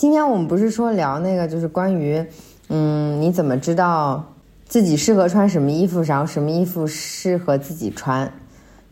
[0.00, 2.24] 今天我们不是说聊那个，就是关于，
[2.70, 4.24] 嗯，你怎么知道
[4.64, 8.32] 自己适合穿什么衣服，然后什么衣服适合自己穿？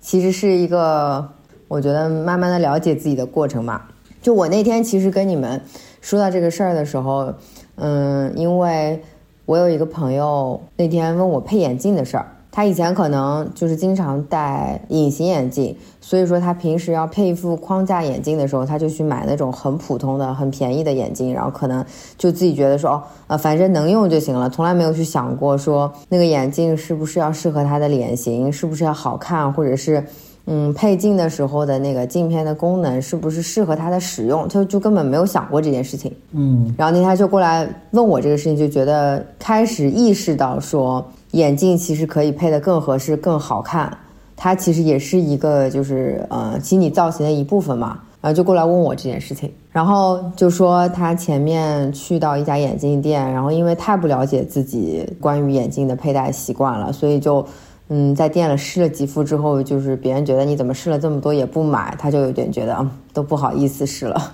[0.02, 1.26] 其实是一个，
[1.66, 3.80] 我觉得慢慢的了解自己的过程嘛。
[4.20, 5.58] 就我那天其实跟你们
[6.02, 7.32] 说到这个事儿的时候，
[7.76, 9.02] 嗯，因为
[9.46, 12.26] 我有一个朋友那天问我配眼镜的事儿。
[12.58, 21.86] 他以前可能就是经常戴隐形眼镜，所以说他平时要配一副框架眼镜的时候，他就去买那种很普通的、很便宜的眼镜，然后可能
[22.16, 30.04] 就自己觉得说，哦，呃，反正能用就行了，从来没有去想过说那个眼镜是不是要适合他的脸型，是不是要好看，或者是，
[30.46, 36.12] 嗯，配镜的时候的那个镜片的功能是不是适合他的使用，就就根本没有想过这件事情。
[36.32, 41.08] 嗯，然后那天就过来问我这个事情，就觉得开始意识到说。
[41.32, 43.96] 眼镜其实可以配得更合适、更好看，
[44.36, 48.00] 它其实也是一个就是呃，其你造型的一部分嘛。
[48.20, 57.46] 然后就过来问我这件事情，然后就说他前面去到一家眼镜店，然后因为太不了解自己关于眼镜的佩戴习惯了，所以就
[57.88, 64.32] 嗯在店里试了几副之后，就是别人觉得你怎么试了这么多也不买，他就有点觉得嗯都不好意思试了，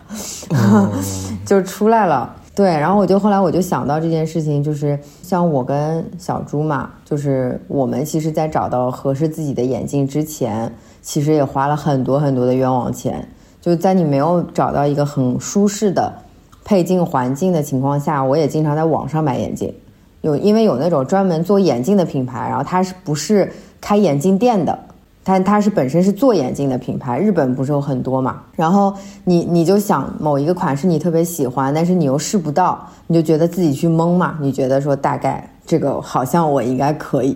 [1.45, 2.34] 就出来了。
[2.55, 13.28] 对，然后我就后来我就想到这件事情，就是像我跟小朱嘛，就是我们其实，在找到合适自己的眼镜之前，其实也花了很多很多的冤枉钱。
[13.61, 16.12] 就在你没有找到一个很舒适的
[16.64, 19.74] 配镜环境的情况下，我也经常在网上买眼镜。
[20.20, 24.78] 有因为有那种专门做眼镜的品牌，然后它是不是开眼镜店的？
[25.25, 28.42] 它它是本身是做眼镜的品牌，日本不是有很多嘛？
[28.55, 28.94] 然后
[29.25, 34.36] 你你就想某一个款式你特别喜欢，但是你又试不到，你就觉得自己去蒙嘛？
[34.41, 37.34] 你觉得说大概这个好像我应该可以，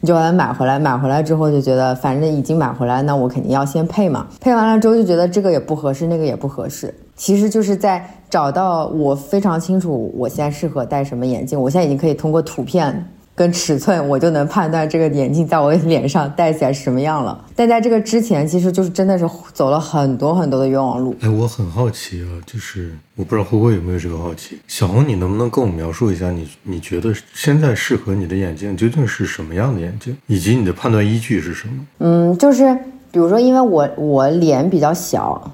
[0.00, 0.78] 你就把它买回来。
[0.78, 4.26] 买回来之后就觉得反正已经买回来，那我肯定要先配嘛。
[4.40, 6.94] 配完了之后就觉得这个也不合适，那个也不合适。
[7.14, 13.04] 其实就是在找到我非常清楚我现在适合戴什么眼镜，我现在已经可以通过图片。
[13.38, 17.44] 跟尺寸，我就能判断这个眼镜在我脸上戴起来是什么样了。
[17.54, 21.14] 但在这个之前，其实就是真的是走了很多很多的冤枉路。
[21.20, 24.58] 哎，我很好奇啊，就是我不知道辉辉有没有这个好奇。
[24.66, 31.74] 小红，你能不能跟我描述一下，你你觉得现在适合你的眼镜究竟是什么样的眼镜，以及你的判断依据是什么？
[31.98, 32.74] 嗯，就是
[33.12, 35.50] 比如说，因为我我脸比较小，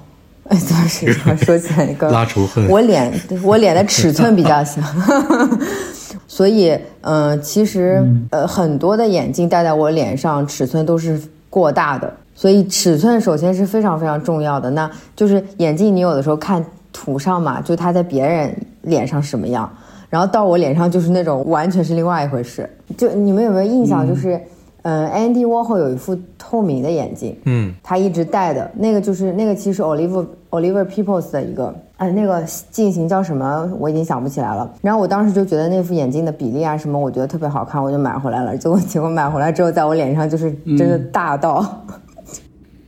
[0.49, 2.67] 哎，怎么 说起来一个拉仇恨？
[2.67, 3.13] 我脸
[3.43, 4.81] 我脸的尺寸比较小。
[6.35, 11.17] 所以，嗯，其实，呃，很多的眼镜戴在我脸上，尺寸都是
[11.49, 12.13] 过大的。
[12.33, 14.69] 所以，尺寸首先是非常非常重要的。
[14.69, 19.71] 那就是眼镜，你有的时候看图上嘛，就它在别人脸上什么样，
[20.09, 22.69] 然后到我脸上就是那种完全是另外一回事。
[22.97, 24.05] 就你们有没有印象？
[24.05, 24.37] 就是，
[24.81, 30.25] 嗯，Andy Warhol 有一副透明的眼镜，嗯，他一直戴的那个就是那个，其实 Oliver
[30.59, 31.73] Oliver Peoples 的一个。
[31.97, 33.71] 哎，那个进行叫什么？
[33.79, 34.69] 我已经想不起来了。
[34.81, 38.57] 然后我当时就觉得那副眼镜的比例啊什么，我觉得特别好看，我就买回来了。
[38.57, 41.65] 结果结果买回来之后，在我脸上就是真的大到。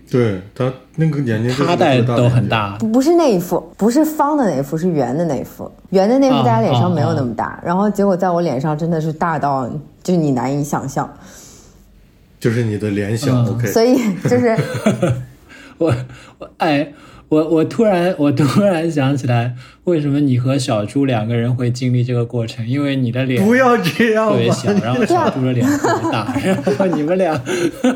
[0.10, 2.78] 对他那个眼镜，他戴都很大。
[2.94, 5.72] 不是那一副，不是方的那一副，是圆的那一副。
[5.92, 9.70] 圆的那副在脸上没有那么大，然后结果在我脸上真的是大到，
[10.04, 11.10] 就你难以想象。
[12.40, 13.68] 就是你的脸小，OK。
[13.68, 14.58] 所以就是
[15.78, 15.94] 我
[16.40, 16.92] 我哎。
[17.30, 22.66] 我我突然我突然想起来，为什么你和小猪两个人会经历这个过程？
[22.66, 27.38] 因为你的脸不要这样特别小，然后小猪的脸特别大，然后你们俩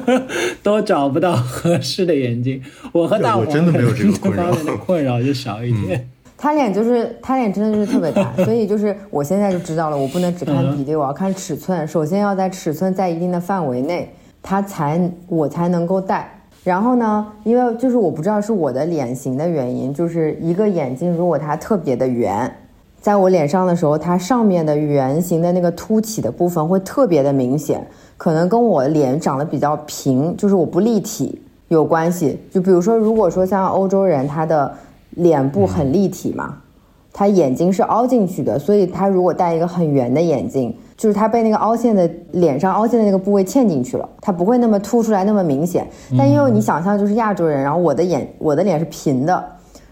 [0.62, 2.62] 都找不到合适的眼镜。
[2.92, 4.52] 我和大黄真的没有这个困扰，
[4.86, 6.10] 困扰就少一点。
[6.38, 11.88] 他脸就是他脸真的就是特别大，所以就是我现在就知道了，我不能只看比例，我要看尺寸。
[11.88, 16.41] 首先要在尺寸在一定的范围内，他才我才能够戴。
[16.64, 22.54] 然后呢，因为就是我不知道是我的脸型的原因，就是一个眼睛如果它特别的圆，
[23.02, 27.84] 在我脸上的时候，它上面的圆形的那个凸起的部分会特别的明显，
[28.16, 32.40] 可能跟我脸长得比较平，就是我不立体有关系。
[32.52, 34.72] 就比如说，如果说像欧洲人，他的
[35.12, 36.60] 脸部很立体嘛，
[37.12, 40.72] 他眼睛是凹进去的，所以他如果戴一个很圆的眼镜。
[41.02, 45.88] 就是它被那个凹陷的脸上凹陷的那个部位嵌进去了，它不会那么凸出来那么明显。
[46.16, 49.44] 但因为你想象就是亚洲人，然后我的眼我的脸是平的，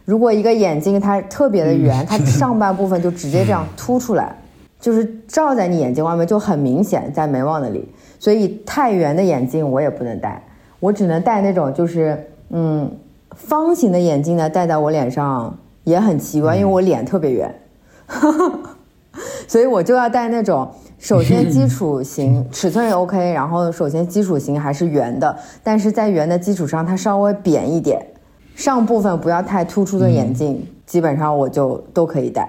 [0.06, 4.36] 如果一个眼睛它特别的圆，它上半部分就直接这样凸出来，
[4.80, 7.90] 就是照在你眼睛外面就很明显在眉毛那里。
[8.20, 10.40] 所以太圆的眼镜我也不能戴，
[10.80, 12.88] 我只能戴那种就是嗯
[13.32, 17.60] 方形的眼镜呢，戴在我脸上也很奇怪，因为我脸特别圆，
[19.50, 20.70] 所以我就要戴那种。
[21.00, 28.06] 首先，基础型尺寸也 OK，然后首先基础型还是圆的，但是在圆的基础上，它稍微扁一点，
[28.54, 32.44] 上部分不要太突出的眼镜，基本上我就都可以戴。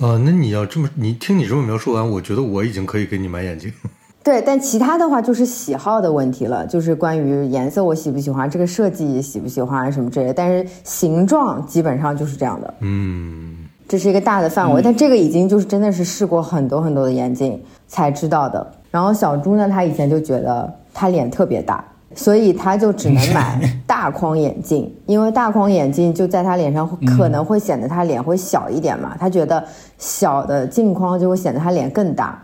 [0.00, 3.72] 啊，那你要这么，你听你这么描述完，我觉得我已经可以给你买眼镜。
[4.24, 10.34] 对，但其他的话就是喜好的问题了，就是关于颜色我喜不喜欢，这个设计喜不喜欢什么之类的。
[10.34, 13.61] 但是形状基本上就是这样的，嗯，
[13.92, 14.80] 这是一个大的范围。
[14.80, 18.66] 但这个已经就是真的是试过很多很多的眼镜才知道的。
[18.90, 21.84] 然后小猪呢，他以前就觉得他脸特别大，
[22.14, 29.62] 所以他就只能买 大框眼镜，因为大框眼镜就在他脸上可能会显得他脸会小一点嘛，他觉得
[29.98, 32.42] 小的镜框就会显得他脸更大。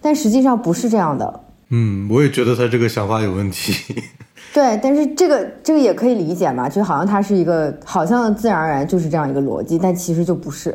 [0.00, 1.40] 但实际上不是这样的。
[1.70, 4.04] 嗯，我也觉得他这个想法有问题。
[4.56, 10.74] 对，但是这个这个也可以理解嘛，就好像他是一个，好像自然而然就是这样一个逻辑，但其实就不是。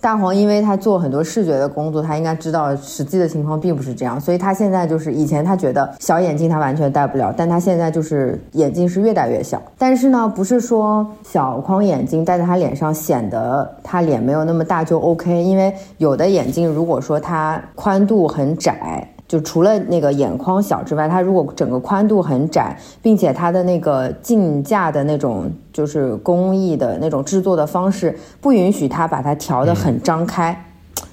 [0.00, 9.62] 大黄因为他做很多视觉的工作，他应该知道实际的情况并不是这样，所以他现在就是以前他觉得小眼镜他完全戴不了，但他现在就是眼镜是越戴越小。
[9.78, 19.08] 但是呢，不是说小框眼镜戴在他脸上显得他脸没有那么大就 OK，因为有的眼镜如果说它宽度很窄。
[19.30, 30.64] 就除了那个眼眶小之外，它如果整个宽度很窄，并且它的那个镜架的那种就是工艺的那种制作的方式不允许它把它调的很张开。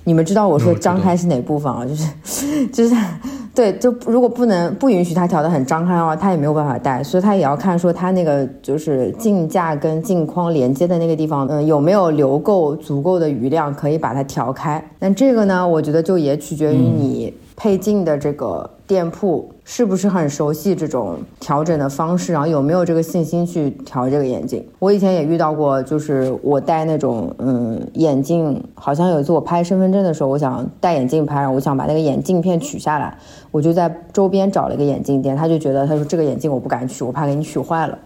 [0.04, 1.86] 你们知道我说张开是哪部分啊？
[1.86, 2.96] 就是就是
[3.54, 7.04] 对，就如果不能不允许它调的很张开的话，它也没有办法戴。
[7.04, 14.84] 所以它也要看说它那个就是镜架跟镜框连接的那个地方，嗯，有没有留够足够的余量可以把它调开。
[14.98, 17.32] 那这个呢，我觉得就也取决于你。
[17.58, 22.32] 配镜的这个店铺是不是很熟悉这种调整的方式？
[22.32, 24.64] 然后有没有这个信心去调这个眼镜？
[24.78, 33.18] 我以前也遇到过，就是我戴那种嗯眼镜，好像有一次我拍身份证的时候，我想戴眼镜拍，然后我想把那个眼镜片取下来，
[33.50, 37.98] 我就在周边找了一个眼镜店，他就觉得他说这个眼镜我不敢取，我怕给你取坏了。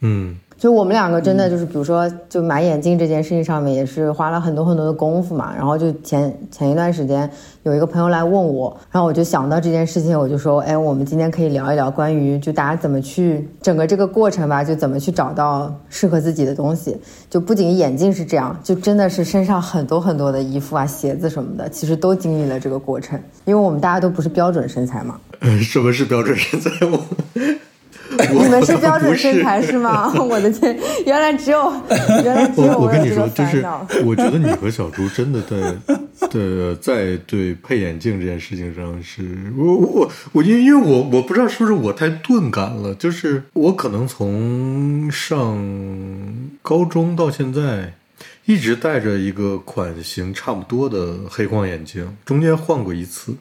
[0.00, 0.36] 嗯。
[0.58, 5.52] 就我们两个真的就是，比如说，就买眼镜这件事情上面也是花了很多很多的功夫嘛。
[5.54, 7.30] 然后就前前一段时间
[7.62, 16.96] 有一个朋友来问我，然后我就想到这件事情，我就说，哎，我们今天可以聊一聊关于就大家怎么去整个这个过程吧，就怎么去找到适合自己的东西。
[17.28, 23.20] 就不仅眼镜是这样，就真的是身上很多很多的衣服啊、鞋子什么的，其实都经历了这个过程。
[23.44, 25.20] 因为我们大家都不是标准身材嘛。
[25.60, 26.70] 什么是标准身材？
[26.86, 26.98] 我。
[28.32, 30.12] 你们是标准身材是吗？
[30.22, 31.72] 我的天，原来只有
[32.22, 33.64] 原来只有我跟你说，就是
[34.04, 39.22] 我觉得你和小猪真的在的在对配眼镜这件事情上是，
[39.56, 45.58] 我我我因为因为我我不知道是不是我太钝感了，就是我可能从上
[46.62, 47.92] 高中到现在
[48.44, 53.34] 一直戴着一个款型差不多的黑框眼镜，中间换过一次，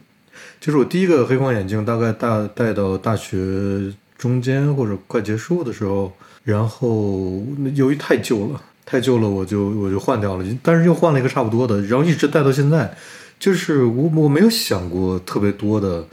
[0.59, 3.93] 就是我第一个黑框眼镜大概大戴到大学。
[4.17, 6.11] 中间或者快结束的时候，
[6.43, 12.95] 然后由于太旧了，太旧了，我就我就换掉了，但是又换了一个差不多的，然后一直戴到现在。
[13.37, 16.07] 就是我我没有想过特别多的，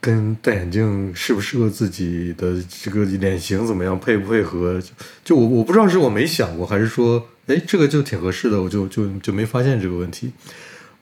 [0.00, 4.80] 跟戴眼镜适不适合自己的这个脸型怎么样配不配合，
[5.24, 10.30] 就我我不知道是我没想过，还是说，哎，这个就挺合适的，我就就就没发现这个问题。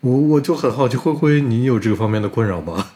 [0.00, 2.86] 我我就很好奇，灰灰，你有这个方面的困扰吗？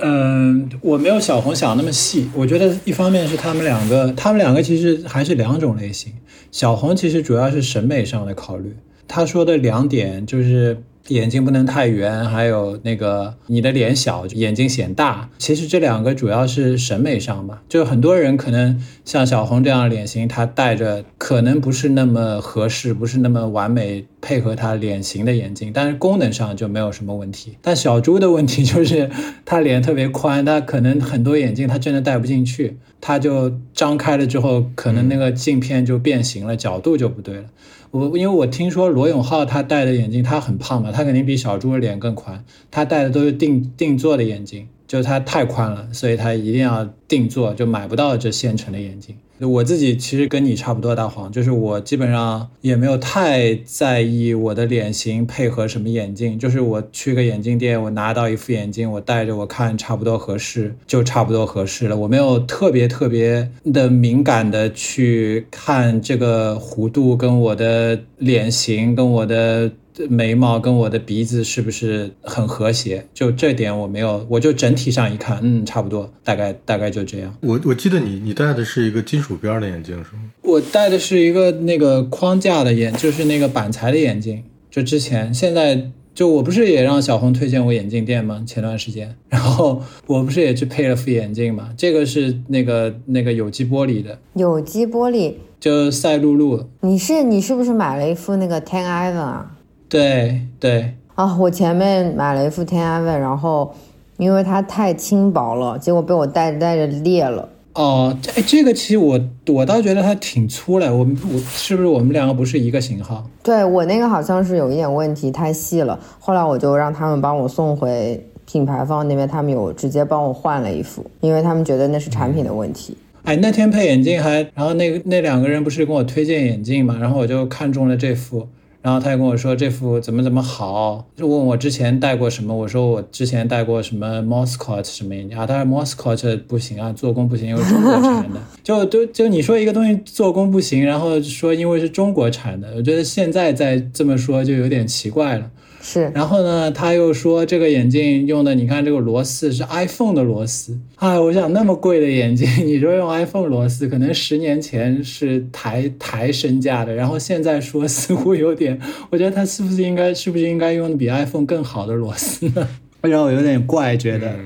[0.00, 2.28] 嗯，我没有小红想那么细。
[2.34, 6.12] 我觉得一方面是他们两个，他们两个其实还是两种类型。
[6.50, 8.76] 小红其实主要是审美上的考虑。
[9.06, 10.82] 他说的两点就是。
[11.10, 15.28] 眼睛不能太圆，还有那个你的脸小，眼睛显大。
[15.38, 27.56] 其实这两个主要是审美上吧，就很多人可能像小红这样的脸型，她戴着可能不是那么合适，不是那么完美配合她脸型的眼镜，但是功能上就没有什么问题。
[27.60, 29.10] 但小猪的问题就是
[29.44, 37.44] 她脸特别宽，她可能很多眼镜她真的戴不进去，她就张开了之后，可能那个镜片就变形了，角度就不对了。
[37.92, 49.16] 我因为我听说罗永浩他戴的眼镜，他很胖嘛，他他肯定比小猪的脸更宽，他戴的都是定定做的眼镜，就是他太宽了，所以他一定要定做，就买不到这现成的眼镜。
[49.38, 61.96] 我自己其实跟你差不多，大黄，就是我基本上也没有太在意我的脸型配合什么眼镜，就是我去个眼镜店，我拿到一副眼镜，我戴着我看差不多合适，就差不多合适了。
[61.96, 69.72] 我没有特别特别的敏感的去看这个弧度跟我的脸型跟我的。
[70.08, 73.06] 眉毛跟我的鼻子是不是很和谐？
[73.12, 77.34] 就这点我没有，我就整体上一看，嗯，差不多，大概大概就这样。
[77.40, 80.22] 我我记得你你戴的是一个金属边的眼镜是吗？
[80.42, 84.42] 我戴的是一个那个框架的眼，就是那个板材的眼镜。
[84.70, 85.90] 就之前现在。
[86.12, 88.42] 就我不是也让小红推荐我眼镜店吗？
[88.44, 91.70] 前段时间，然后我不是也去配了副眼镜嘛？
[91.78, 96.62] 这个是那个那个有机玻璃的，有机玻璃，就赛璐璐。
[96.80, 99.56] 你是你是不是买了一副那个 Ten Ivan 啊？
[99.90, 103.74] 对对，啊，我前面买了一副 Ten Ivan，然后
[104.18, 107.48] 因为它太轻薄了，结果被我戴着戴着裂了。
[107.74, 113.28] 哦，哎，这个其实我我倒觉得它挺粗的，我我是不是我们两个不是一个型号？
[113.42, 115.98] 对我那个好像是有一点问题，太细了。
[116.20, 122.96] 后来我就让他们帮我送回品牌方那边，他们有直接帮我换了一副，因为他们觉得那是产品的问题。
[123.24, 128.46] 哎，那天配眼镜还，然后那个那两个人不是跟我推荐眼镜嘛，然后我就看中了这副。
[128.82, 145.50] 然后他又跟我说这副怎么怎么好，就问我之前戴过什么，我说我之前戴过什么 Moscot 什么啊，他说 Moscot 不行啊，做工不行，因为中国产的，就都就你说一个东西做工不行，然后说因为是中国产的，我觉得现在再这么说就有点奇怪了。
[145.80, 158.78] 是，然后呢，他又说这个眼镜用的，你看这个螺丝是 iPhone 的螺丝，哎，我想那么贵的眼镜，你说用 iPhone 螺丝，可能十年前是抬抬身价的，然后现在说似乎有点，
[159.10, 162.68] 我觉得他是不是应该，是不是应该用的比 iPhone 更好的螺丝呢？
[163.00, 164.36] 让我有点怪，觉得，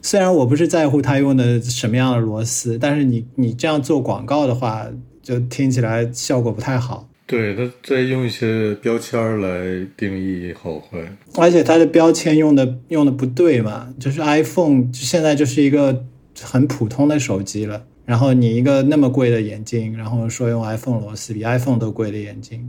[0.00, 4.86] 虽然我不是在乎他用的什么样的螺丝，但是你你这样做广告的话，
[5.20, 7.09] 就听起来效果不太好。
[7.30, 10.98] 对他在用一些标签来定义好坏，
[11.36, 16.04] 而且它的标签用的用的不对嘛，就是 iPhone 现在就是一个
[16.42, 22.68] 很普通的手机了，然后你一个那么贵的眼镜，然后说用 iPhone 螺丝比 iPhone 都贵的眼镜，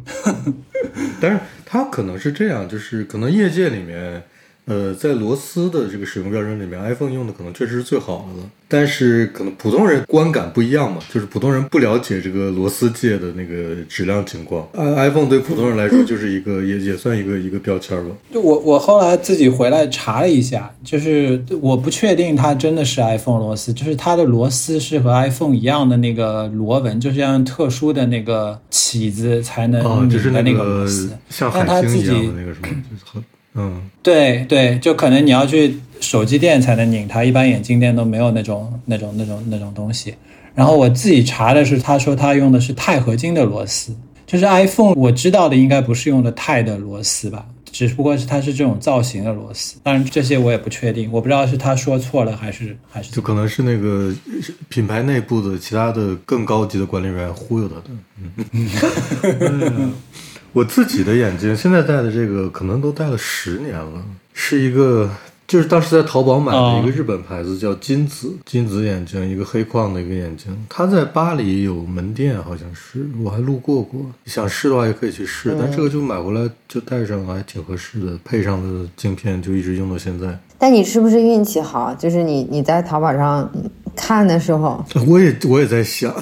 [1.19, 4.21] 但是它可能是这样，就是可能业界里面。
[4.65, 8.49] 呃，在螺丝的这个使用标准里面，iPhone 用的可能确实是最好的了。
[8.67, 14.65] 但是可能普通人观感不一样嘛，就是普通人不了解这个螺丝界的那个质量情况。
[14.73, 18.15] i iPhone 对普通人来说就是一个也也算一个一个标签吧。
[18.31, 33.21] 就我我后来自己回来查了一下，就是我不确定它真的是 iPhone 螺丝，就是它的螺丝是和 iPhone 一样的那个螺纹，就是用特殊的那个起子才能拧的那个螺丝，像海星一样的那个什么。
[33.53, 40.15] 嗯，对对，就可能你要去手机店才能拧它，一般眼镜店都没有那种那种那种那种东西。
[40.55, 49.77] 然后我自己查的是，他说他用的是钛合金的螺丝，就是 iPhone 我知道的应该不是用的钛的螺丝吧，只不过是它是这种造型的螺丝。
[49.83, 54.13] 当然这些我也不确定，我不知道是他说错了还是还是就可能是那个
[54.69, 57.83] 品牌内部的其他的更高级的管理人员忽悠他的。
[58.51, 59.93] 嗯。
[60.53, 64.03] 我自己的眼镜现在戴的这个可能都戴了十年了，
[64.33, 65.09] 是一个
[65.47, 70.47] 就是当时在淘宝买的一个日本牌子，叫金子金子眼镜，一个黑框的一个眼镜。
[70.69, 74.05] 它在巴黎有门店，好像是我还路过过。
[74.25, 80.37] 想试的话也可以去试，但这个就买回来就戴上还挺合适的，配上的镜片就一直用到现在。
[80.57, 81.93] 但你是不是运气好？
[81.95, 83.49] 就是你你在淘宝上
[83.95, 86.13] 看的时候，我也我也在想，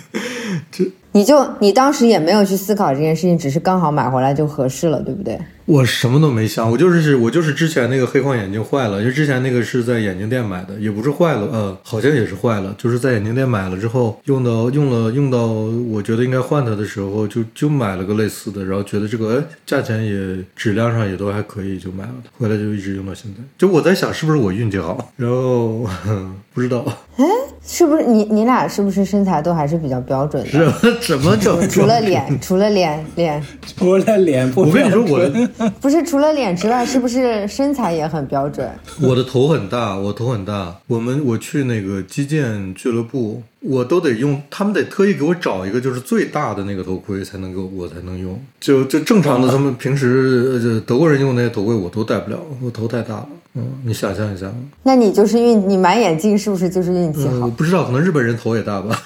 [0.72, 0.90] 这。
[1.12, 5.38] 你就你当时也没有去思考这件事情，只是刚好买回来就合适了，对不对？
[5.66, 23.42] 我什么都没想，我就是我就是之前那个黑框眼镜坏了，因为之前那个是在眼镜店买的，也不是坏了，呃，好像也是坏了，就是在眼镜店买了之后用到用了用到我觉得应该换它的时候，就就买了个类似的，然后觉得这个哎价钱也质量上也都还可以，就买了，回来就一直用到现在。
[23.56, 25.86] 就我在想是不是我运气好，然后
[26.52, 26.84] 不知道，
[27.16, 27.24] 哎，
[27.62, 30.50] 是不是你你俩是不是身材都还是比较标准的？
[30.50, 30.70] 是。
[31.00, 32.40] 什么整除了脸？
[32.40, 34.62] 除了脸脸，除了脸不？
[34.62, 38.68] 我跟你说，我 不是除了脸之外，是不是身材也很标准？
[39.00, 40.74] 我的头很大，我头很大。
[40.86, 48.42] 我们我去那个击剑俱乐部，我都得用，他们得特意给我找一个就是最大的那个头盔才能够我才能用。
[48.58, 53.28] 就就正常的，他们平时德国人用那些头盔我都戴不了，我头太大了。
[53.54, 54.50] 嗯，你想象一下。
[54.82, 57.46] 那你就是运，你买眼镜是不是就是运气好？
[57.46, 58.96] 我不知道，可能日本人头也大吧。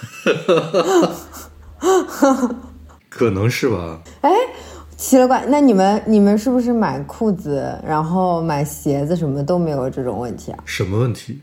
[3.08, 4.00] 可能是吧。
[4.20, 4.30] 哎，
[4.96, 10.58] 奇了怪，那你们你们是不是买裤子，然后买鞋子什么都没有这种问题啊？
[10.64, 11.40] 什么问题？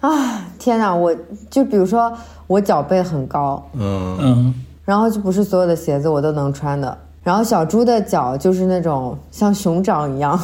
[0.00, 0.94] 啊，天哪！
[0.94, 1.14] 我
[1.48, 2.12] 就比如说
[2.46, 4.54] 我脚背很高，嗯嗯，
[4.84, 6.98] 然后就不是所有的鞋子我都能穿的。
[7.22, 10.40] 然后小猪的脚就是那种像熊掌一样，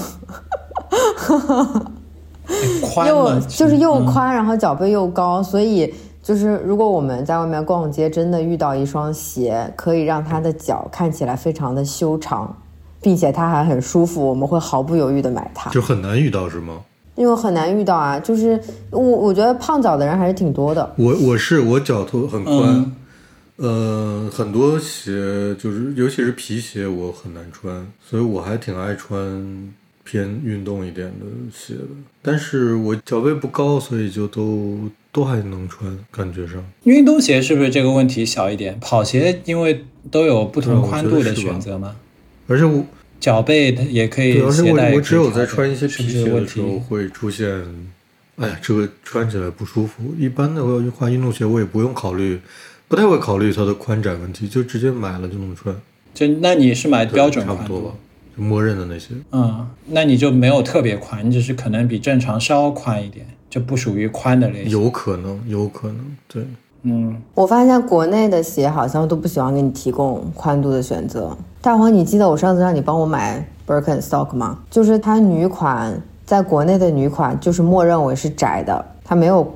[3.06, 5.94] 又就是又宽，然后脚背又高，所以。
[6.26, 12.52] 就是如果我们在外面逛街，真的遇到一双鞋，可以让他的脚看起来非常的修长，
[13.00, 15.70] 并且它还很舒服，我们会毫不犹豫的买它。
[15.70, 16.80] 就很难遇到是吗？
[17.16, 20.94] 因为很难遇到啊，就是我我觉得胖脚的人还是挺多的。
[20.96, 22.92] 我我是我脚头很宽，
[23.56, 29.73] 呃，很多鞋就是，尤其是皮鞋，我很难穿，所以我还挺爱穿
[30.04, 31.88] 偏运动一点的鞋的。
[32.20, 34.78] 但是我脚背不高，所以就都
[35.11, 36.62] 都还能穿，感觉上。
[36.85, 38.78] 运动鞋是不是这个问题小一点？
[38.78, 41.96] 跑鞋因为都有不同宽度的选择嘛，
[42.46, 42.85] 而且我，
[43.18, 44.90] 脚背它也可以对，而且携带。
[44.90, 46.78] 我我只有在穿一些皮鞋的时候？
[46.78, 47.49] 会出现，
[48.37, 50.14] 哎呀，这个穿起来不舒服。
[50.18, 52.40] 一般的话，运动鞋我也不用考虑，
[52.88, 55.75] 不太会考虑它的宽窄问题，就直接买了就能穿。
[56.14, 57.96] 就那你是买标准宽度差不多吧？，
[58.37, 59.08] 就默认的那些。
[59.32, 64.70] 嗯，那你就没有特别宽，你只是可能比正常稍宽一点，就不属于宽的类型。
[64.70, 66.44] 有可能，有可能，对，
[66.88, 71.36] 嗯，我发现国内的鞋好像都不喜欢给你提供宽度的选择。
[71.60, 74.60] 大黄，你记得我上次让你帮我买 Birkenstock 吗？
[74.70, 79.52] 就是它女款在国内的女款就是默认为是窄的，它没有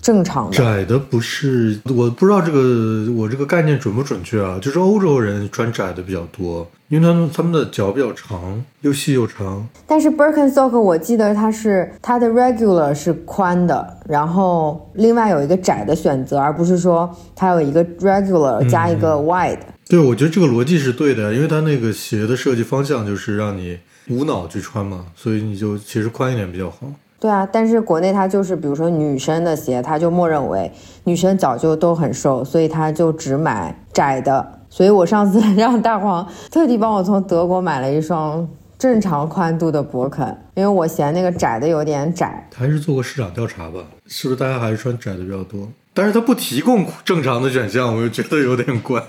[0.00, 0.56] 正常的。
[0.56, 4.58] 窄的不是，我不知道这个我这个概念准不准确啊？
[4.60, 9.66] 就是欧洲人穿窄的比较多，因为他们他们的脚比较长，又细又长。
[9.86, 19.58] 但是 Birkenstock 我记得它是它的 regular 是宽的，然后另外有一个窄的选择，而不是说它有一个 regular 加一个 wide。
[19.88, 23.78] 对，我觉得这个逻辑是对的，因为它那个鞋的设计方向就是让你
[24.08, 26.78] 无脑去穿嘛，所以你就其实宽一点比较好。
[27.20, 30.72] 对啊，但是国内它就是，比如说女生的鞋，它就默认为
[31.04, 34.44] 女生脚就都很瘦，所以它就只买窄的。
[34.70, 38.48] 所以我上次 让大黄特地帮我从德国买了一双
[38.78, 42.48] 正常宽度的勃肯，因为我嫌那个窄的有点窄。
[42.54, 45.68] 还是做过市场调查吧，是不是大家还是穿窄的比较多？
[45.92, 49.02] 但是它不提供正常的选项，我就觉得有点怪。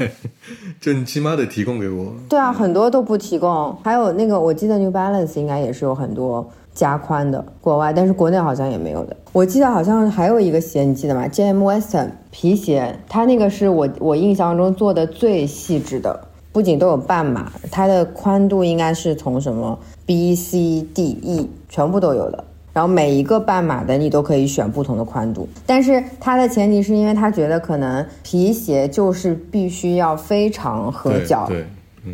[0.81, 2.11] 就你起码得提供给我。
[2.27, 9.15] 对啊，很多都不提供，还有那个我记得 New Balance 应该也是有很多加宽的，国外，但是国内好像也没有的。
[9.33, 16.19] 我记得好像还有一个鞋，你记得吗？JM Weston 皮鞋，它那个是我我印象中做的最细致的，
[16.51, 22.43] 不仅都有半码，它的宽度应该是从什么 B、C、D、E 全部都有的。
[22.73, 31.51] 然后每一个半码的你都可以选不同的宽度，但是它的前提是因为他觉得可能皮鞋就是必须要非常合脚，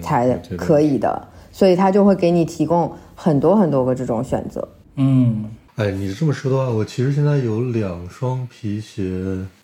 [0.01, 4.65] 才可以的，所以他就会给你提供很多很多个这种选择。
[4.95, 9.03] 嗯，哎，你这么说的话，我其实现在有两双皮鞋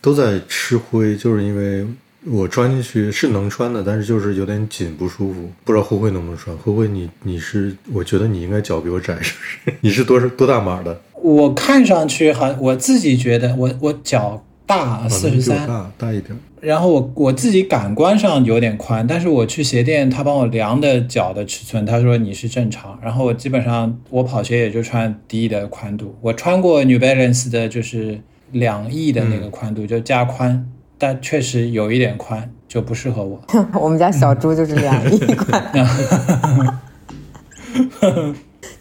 [0.01, 1.85] 都在吃灰，就是因为
[2.25, 5.47] 我穿进去是能穿的，但是就是有点紧不舒服。
[5.63, 6.55] 不知道灰灰能不能穿？
[6.57, 9.77] 灰灰你你是，我觉得你应该脚比我窄，是不是？
[9.81, 10.99] 你是多少多大码的？
[11.21, 16.37] 我看上去好，我自己觉得我我脚大四十三，大大一点。
[16.61, 22.97] 然后我我自己感官上有点宽，但是我去鞋店，他帮我量的脚的尺寸，他说你是正常。
[23.01, 28.21] 然后我基本上我跑鞋也就穿低的宽度，我穿过 New Balance 的就是
[28.51, 30.65] 两亿的那个宽度，就加宽，
[30.97, 33.41] 但确实有一点宽，就不适合我。
[33.79, 35.61] 我们家小猪就是两亿块，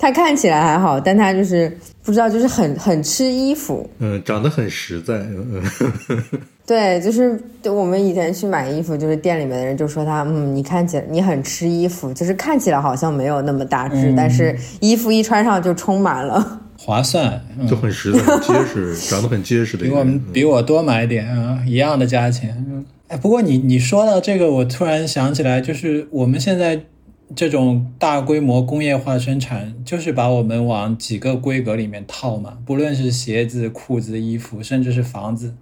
[0.02, 3.88] 他看起来还好，但他就是不知道，就是很很吃衣服。
[4.00, 5.14] 嗯，长得很实在。
[5.14, 5.62] 嗯，
[6.66, 16.60] 对，就是就我们以前去买衣服，就是店里面的人就说他，嗯，你看起来你很吃衣服，就是看起来好像没有那么大只，嗯但是衣服一穿上就充满了。
[16.76, 20.20] 划算，嗯就很实在、很结实， 长得很结实的一比我们。
[20.32, 22.56] 比我多买点啊，一样的价钱。
[22.68, 26.80] 嗯哎，不过你你说到这个，我突然想起来，就是我们现在
[27.34, 35.54] 这种大规模工业化生产，就是把我们往几个规格里面套嘛，不论是鞋子、裤子、衣服，甚至是房子，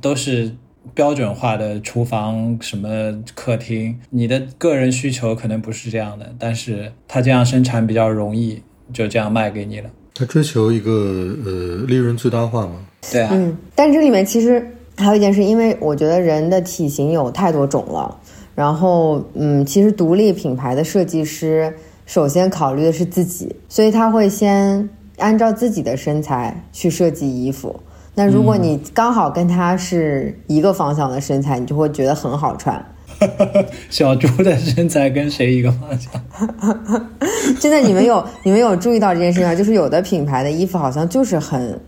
[0.00, 0.54] 都是。
[0.94, 2.88] 标准化的厨房、什么
[3.34, 9.90] 客厅，你的个人需求可能不是这样的，但是它这样生产比较容易，就这样卖给你了。
[10.14, 12.76] 他追求一个呃利润最大化嘛。
[13.12, 18.18] 对啊，嗯，但这里面其实还有一件事，因为我觉得人的体型有太多种了，
[18.58, 21.72] 然后嗯，其实独立品牌的设计师
[22.06, 27.78] 首先考虑的是自己，所以他会先按照自己的身材去设计衣服。
[28.16, 32.84] 那如果你刚好跟他是一个方向的身材，你就会觉得很好穿。
[33.90, 36.10] 小猪的身材跟谁一个方向？
[37.60, 39.54] 真的，你们有你们有注意到这件事情吗？
[39.54, 41.80] 就是有的品牌的衣服好像就是很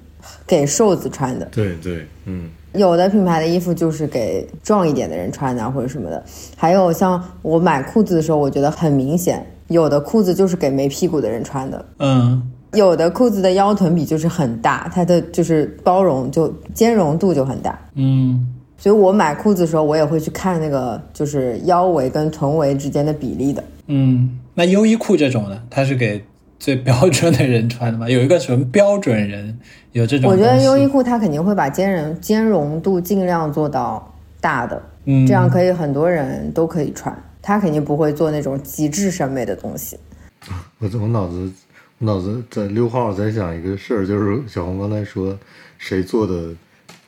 [0.47, 6.23] 给瘦子穿的，对对，嗯，有的品牌的衣服就是给壮一点的人穿的啊或者什么的。
[6.57, 12.43] 还有像我买裤子的时候，我觉得很明显，有的裤子就是给没屁股的人穿的，嗯，
[12.75, 17.79] 有的裤子的腰臀比就是很大，它的就是包容就兼容度就很大。
[17.95, 18.47] 嗯，
[18.79, 23.65] 所以我买裤子的时候，我也会去看那个就是腰围跟臀围之间的比例的。
[23.89, 26.23] 嗯，那优衣库这种呢，它是给
[26.61, 28.09] 最标准的人穿的吗？
[28.09, 29.59] 有一个什么标准人
[29.92, 30.31] 有这种？
[30.31, 37.16] 我觉得优衣，库它肯定会把兼容兼容度尽量做到大的，嗯，这样可以很多人都可以穿。
[37.42, 39.98] 他肯定不会做那种极致审美的东西。
[40.79, 41.50] 我我脑子
[41.98, 45.37] 我脑子在六号在想一个事儿，就是小红刚才说
[45.79, 46.50] 谁做的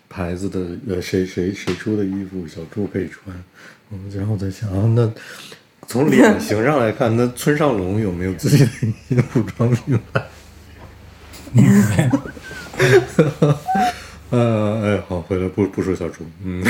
[0.09, 3.37] 牌子的呃谁谁谁出的衣服小猪可以穿，
[3.91, 5.11] 嗯，然后我在想啊，那
[5.87, 8.71] 从脸 型上来看，那村上龙有没有自己的
[9.09, 10.23] 衣服装品牌？
[14.31, 16.65] 呃，哎，好，回来不不说小猪，嗯，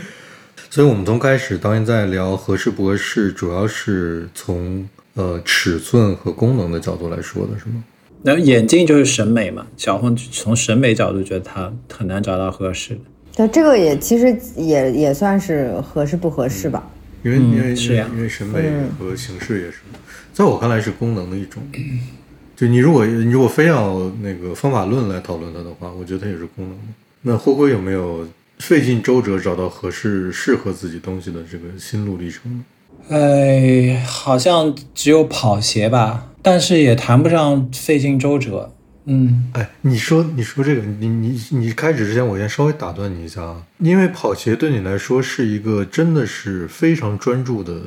[0.68, 7.82] 所以我们从开始到现在聊合适不合适，主要是从呃尺寸和功能的角度来说的，是吗？
[8.22, 13.00] 然后眼镜就是审美嘛，小红从审美角度觉得它很难找到合适的。
[13.34, 16.86] 对，这个也其实也也算是合适不合适吧。
[17.22, 18.62] 因为因为是呀因为审美
[18.98, 19.78] 和形式也是，
[20.34, 21.62] 在我看来是功能的一种。
[22.60, 26.84] 就你如果你如果非要那个方法论来讨论它的话，我觉得它也是功能的。
[27.22, 32.64] 那灰灰有没有费尽周折找到合适适合自己东西的这个心路历程呢？
[33.08, 38.70] 哎，好像只有跑鞋吧，但是也谈不上费尽周折。
[39.06, 47.80] 嗯，哎，你说你说这个，你你你开始之前，我先稍微打断你一下啊，因为跑鞋对你来说是一个真的是非常专注的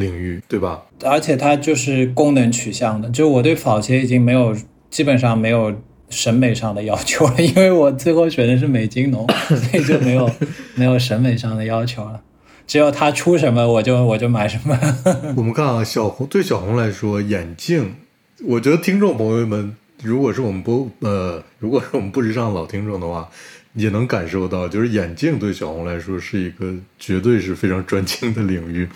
[0.00, 0.82] 领域，对吧？
[1.04, 4.56] 而且它就是功能取向的，就我对跑鞋已经没有
[4.90, 5.72] 基本上没有
[6.08, 10.28] 审美上的要求了，因为我最后选的是美津浓， 所以就没有
[10.74, 12.20] 没有审美上的要求了。
[12.66, 14.78] 只有他出什么我就我就买什么。
[15.36, 17.96] 我们看啊，小红对小红来说，眼镜，
[18.44, 23.28] 我觉得听众朋友们，如果是我们不呃，如果是我们不时尚老听众的话，
[23.74, 28.88] 也能感受到，就是眼镜对小红来说是一个绝对是非常专精的领域。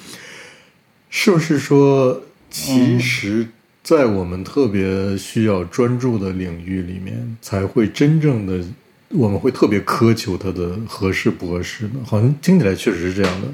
[1.17, 3.47] 是不是说，其实，
[3.85, 8.59] 在我们特别需要专注的领域里面，才会真正的，
[9.11, 12.01] 我们会特别苛求它的合适不合适呢？
[12.05, 13.47] 好像听起来确实是这样的。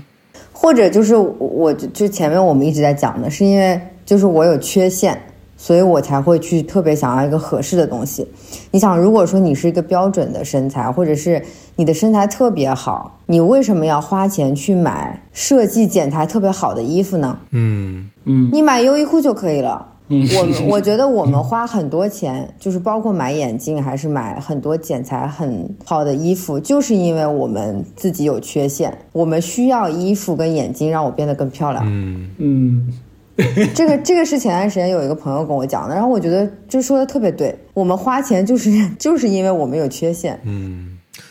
[0.50, 5.20] 或者就是我就前面我们一直在讲的，是因为就是我有缺陷，
[5.58, 8.26] 所以我才会去特别想要一个合适的东西。
[8.70, 11.42] 你想，如果说你是一个标准的身材，或者是
[11.80, 17.38] 你的身材特别好，你为什么要花钱去买设计剪裁特别好的衣服呢？
[17.52, 19.86] 嗯嗯你买优衣库就可以了。
[20.08, 31.82] 我们 我觉得我们花很多钱，就是包括买眼镜，还是买很多剪裁很好的衣服，就是因为我们自己有缺陷，我们需要衣服跟眼睛让我变得更漂亮。
[31.86, 32.92] 嗯嗯，
[33.74, 37.56] 这个这个是前段时间有一个朋友跟我讲的，然后我觉得这说的特别对。
[37.72, 40.38] 我们花钱就是就是因为我们有缺陷。
[40.44, 40.89] 嗯。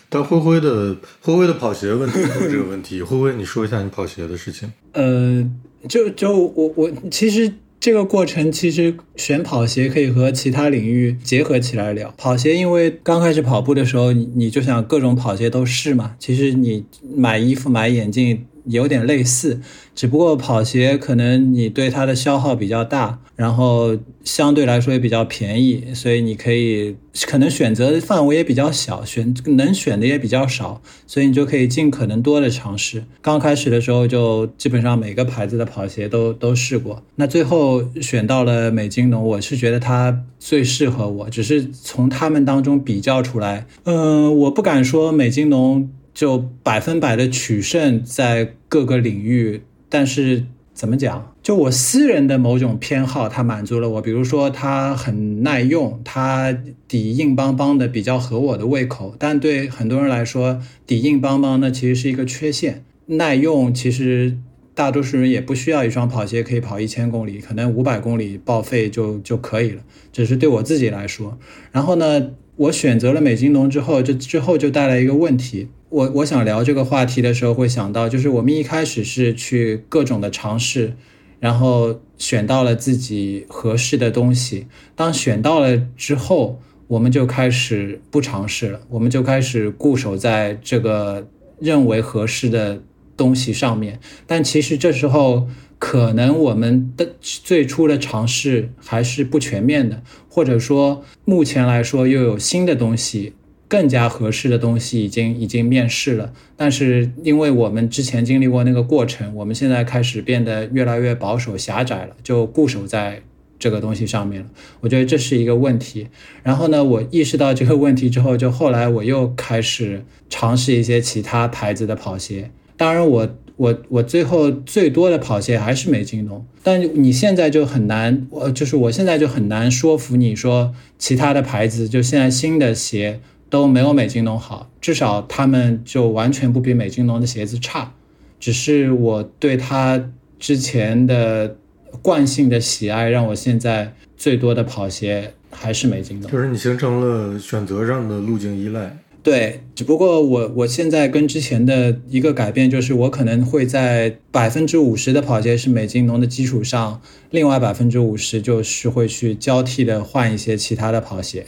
[0.10, 4.72] 但灰灰的灰灰的跑鞋问题有这个问题，灰灰你说一下你跑鞋的事情。
[4.94, 5.48] 呃，
[5.88, 12.14] 就就我我其实这个过程其实选跑鞋可以和其他领域结合起来聊。
[12.18, 16.16] 跑鞋因为刚开始跑步的时候，你你就想各种跑鞋都试嘛。
[16.20, 16.84] 其实你
[17.16, 19.60] 买衣服买眼镜有点类似，
[19.96, 26.96] 只不过跑鞋可能你对它的消耗比较大，然后相对来说也比较便宜，所以你可以
[27.28, 33.04] 可能选择范围也比较小，选能选的也比较少，所以你就可以尽可能多的尝试。
[33.22, 45.90] 刚开始的时候就基本上每个牌子的跑鞋都都试过，那最后选到了美津浓，我是觉得它最适合我，只是从他们当中比较出来，嗯、我不敢说美津浓。
[46.12, 51.34] 就百分百的取胜在各个领域，但是怎么讲？
[51.42, 54.02] 就我私人的某种偏好，它满足了我。
[54.02, 56.56] 比如说，它很耐用，它
[56.88, 59.16] 底硬邦邦的，比较合我的胃口。
[59.18, 62.86] 但对很多人来说，底硬邦邦呢，其实是一个缺陷。
[63.08, 64.38] 耐用其实
[64.76, 69.82] 大多数人也不需要一双跑鞋可以跑一千公里，可能五百公里报废就就可以了。
[70.14, 71.40] 只是对我自己来说，
[71.72, 75.70] 然后呢，我选择了美津浓之后，这之后就带来一个问题。
[75.90, 80.94] 我我想聊这个话题的时候，会想到，就是我们一开始是去各种的尝试，
[81.40, 84.68] 然后选到了自己合适的东西。
[84.96, 91.28] 当选到了之后，我们就开始不尝试了，我们就开始固守在这个
[91.60, 92.84] 认为合适的
[93.18, 94.00] 东西上面。
[94.28, 95.48] 但其实这时候，
[95.80, 103.34] 可能我们的最初的尝试还是不全面的，或者说目前来说又有新的东西。
[103.70, 113.22] 更加合适的东西已经已经面世了，但是因为我们之前经历过那个过程，我们现在开始变得越来越保守狭窄了，就固守在
[113.60, 114.48] 这个东西上面了。
[114.80, 116.08] 我觉得这是一个问题。
[116.42, 122.50] 然后呢，我意识到这个问题之后，就后来我又开始尝试一些其他牌子的跑鞋。
[122.76, 126.44] 当然我，我我最后最多的跑鞋还是美津浓。
[126.64, 133.20] 但你现在就很难，我就是我现在就很难说服你说其他的牌子，就现在新的鞋。
[133.50, 137.94] 都没有美津浓好，至少他们就完全不比美津浓的鞋子差。
[138.40, 140.02] 只是我对它
[140.38, 141.58] 之前的
[142.02, 146.32] 惯性的喜爱，让我现在最多的跑鞋还是美津浓。
[146.32, 148.98] 就是你形成了选择上的路径依赖。
[149.22, 161.46] 对，只不过我我现在跟之前的一个改变就是，我可能会在百分之五十的跑鞋是美津浓的基础上，另外百分之五十就是会去交替的换一些其他的跑鞋。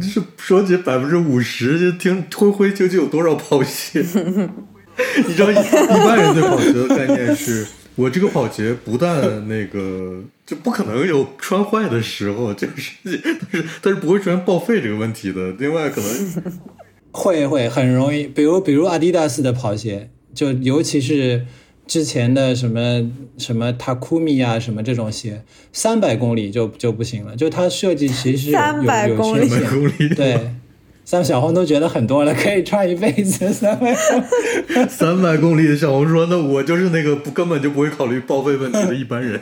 [0.00, 4.00] 是说起百分之五十，就听灰灰究竟有多少跑鞋？
[5.26, 15.50] 你知道一一般人对跑鞋的概念是，我这个跑鞋不但那个就不可能有穿坏的时候，就是但是但是不会出现报废这个问题的。
[15.58, 16.62] 另外可能。
[17.12, 21.44] 会会很容易，比如比如阿迪达斯的跑鞋，就尤其是
[21.86, 25.42] 之前的什么什么 Takumi 啊什么这种鞋，
[25.72, 30.14] 三百公里就就不行了，就它设计其实有有有缺陷。
[30.14, 30.52] 对，
[31.04, 33.92] 像小红都觉得很多了，可以穿一辈子三百。
[34.88, 39.40] 三百公里的小红说：“那我就是那个不根本就不会考虑报废问题的一般人。”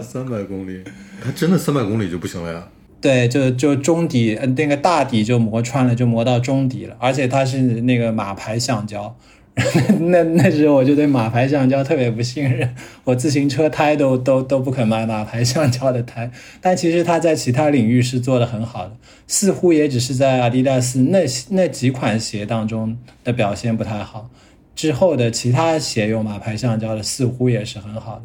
[0.00, 0.84] 三百公里，
[1.20, 2.68] 它真的三百公里就不行了呀？
[3.00, 6.94] 对，就就中底，那个大底就磨穿了，就磨到中底了。
[6.98, 9.16] 而且它是那个马牌橡胶，
[10.00, 16.30] 那那时候我就对马牌橡胶特别不信任，我自行车胎都都都不肯买马牌橡胶的胎。
[16.60, 18.92] 但其实它在其他领域是做的很好的，
[19.26, 24.28] 似乎也只是在阿迪达斯那那几款鞋当中的表现不太好，
[24.76, 28.22] 之后的其他鞋用马牌橡胶的似乎也是很好的。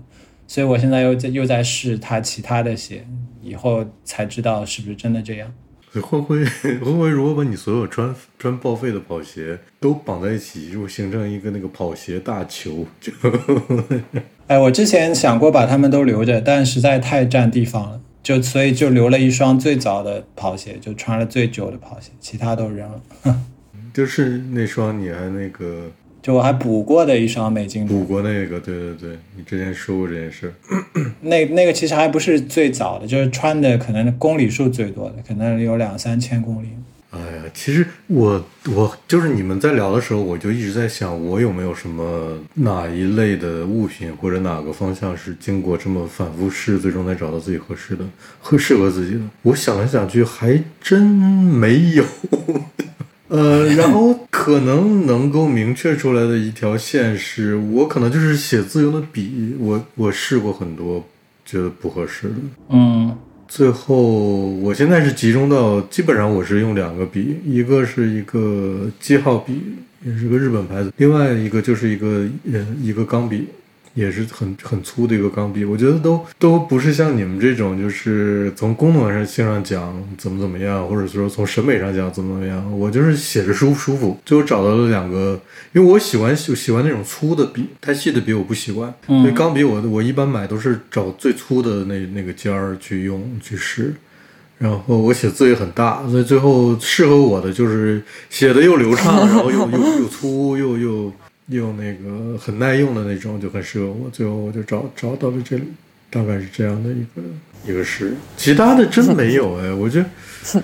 [0.47, 3.05] 所以我现在又在又在试它其他的鞋。
[3.45, 5.53] 以后才知道是不是真的这样。
[5.93, 12.85] 会不会会不会如果把你所有穿穿报废的跑鞋都绑在一起，就形成一个那个跑鞋大球？
[12.99, 13.13] 就
[14.47, 23.01] 哎，我之前想过把它们都留着，但实在太占地方了，就所以就留了一双最早的跑鞋，就穿了最久的跑鞋，其他都扔了。
[23.93, 25.89] 就是那双你还那个。
[26.25, 30.51] 就我还补过的一双美津补过那个，对对对，你之前说过这件事。
[31.21, 36.69] 那那个其实还不是最早的，就是穿的可能公里数最多的，可能有两三千公里。
[37.11, 48.03] 哎呀，其实我我就是你们在聊的时候，我就一直在想，我有没有什么哪一类的物品或者哪个方向是经过这么反复试，最终才找到自己合适的、
[48.41, 49.21] 合适合自己的。
[49.43, 52.03] 我想来想去，还真没有。
[53.27, 61.03] 呃，然后可能能够明确出来的一条线是，我可能就是写字用的笔，我我试过很多，
[61.45, 62.35] 觉得不合适的。
[62.69, 63.17] 嗯，
[63.47, 69.61] 最后我现在是集中到，基本上我是用两个笔，一个是一个记号笔，
[70.03, 73.47] 也是个日本牌子，另外一个就是一个呃一个钢笔。
[73.95, 82.77] 也是很很粗的一个钢笔，我觉得都都不是像你们这种，就是从功能上性上讲怎么怎么样，或者说从审美上讲怎么怎么样。
[82.77, 85.39] 我就是写着舒不舒服，最后找到了两个，
[85.71, 88.93] 因为我喜欢喜喜欢那种粗的笔，太细的笔我不习惯。
[89.07, 93.93] 所以钢笔我我一般买都是找最粗的那那个尖儿去用去试。
[94.57, 101.13] 然后我写字也很大，所以最后适合我的就是写的又流畅， 然后又又又粗又又。
[101.47, 105.63] 用那个很耐用的那种就很适合我，最后我就找找到了这里，
[106.09, 107.21] 大概是这样的一个
[107.67, 108.15] 一个事。
[108.35, 109.99] 其他的真没有哎，我觉
[110.53, 110.63] 得，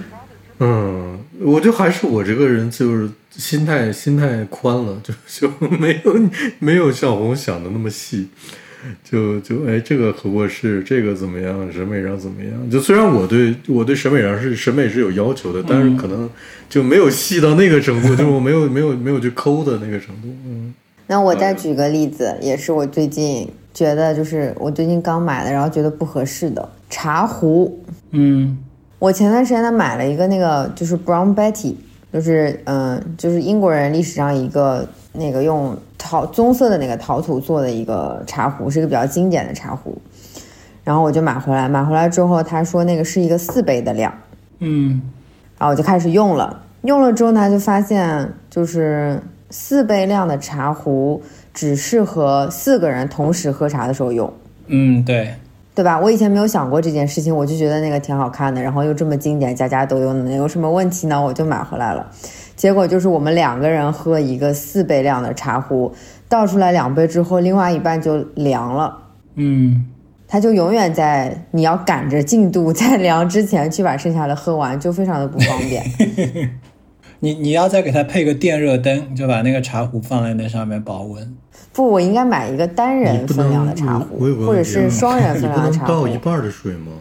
[0.59, 8.29] 嗯，我就还是我这个人就是心态心态宽了，就就没有没有像红想的那么细，
[9.03, 12.69] 就就哎这个合不合适，这个怎么样，审美上怎么样？
[12.69, 16.29] 就虽然我对我对审美上是审美是有要求的，但是可能
[16.69, 20.73] 就没有细到那个程度，就是我没有没有没有去抠的那个程度，嗯。
[21.07, 27.83] 那我再举个例子，也是我最近觉得，就是我最近刚买的，然后觉得不合适的茶壶。
[28.11, 28.57] 嗯，
[28.97, 31.75] 我前段时间呢买了一个那个，就是 Brown Betty，
[32.13, 39.95] 就是嗯，就是英国人历史上一个那个用陶棕色的那个陶土做的一个茶壶，是一个比较经典的茶壶。
[40.83, 44.11] 然后我就买回来，买回来之后他说那个是一个四杯的量。
[44.59, 45.01] 嗯，
[45.57, 49.21] 然后我就开始用了，用了之后呢就发现就是。
[49.53, 51.21] 四杯量的茶壶
[51.53, 54.33] 只适合四个人同时喝茶的时候用。
[54.67, 55.35] 嗯，对，
[55.75, 55.99] 对吧？
[55.99, 61.21] 我以前没有想过这件事情，我就觉得那个挺好看的，然后又这么经典，家家都用，能有什么问题呢？
[61.21, 62.09] 我就买回来了。
[62.61, 65.91] 结果就是我们两个人喝一个四杯量的茶壶，
[66.29, 68.95] 倒出来两杯之后，另外一半就凉了。
[69.33, 69.87] 嗯，
[70.27, 75.83] 它就永远在你要赶着进度，在凉之前去把剩下的喝完，就非常的不方便。
[77.21, 81.35] 你你要再给它配个电热灯，就把那个茶壶放在那上面保温。
[81.73, 85.91] 不，我应该买一个单人分量的茶壶，或者是双人分量的茶壶。
[85.91, 86.91] 倒一半的水吗？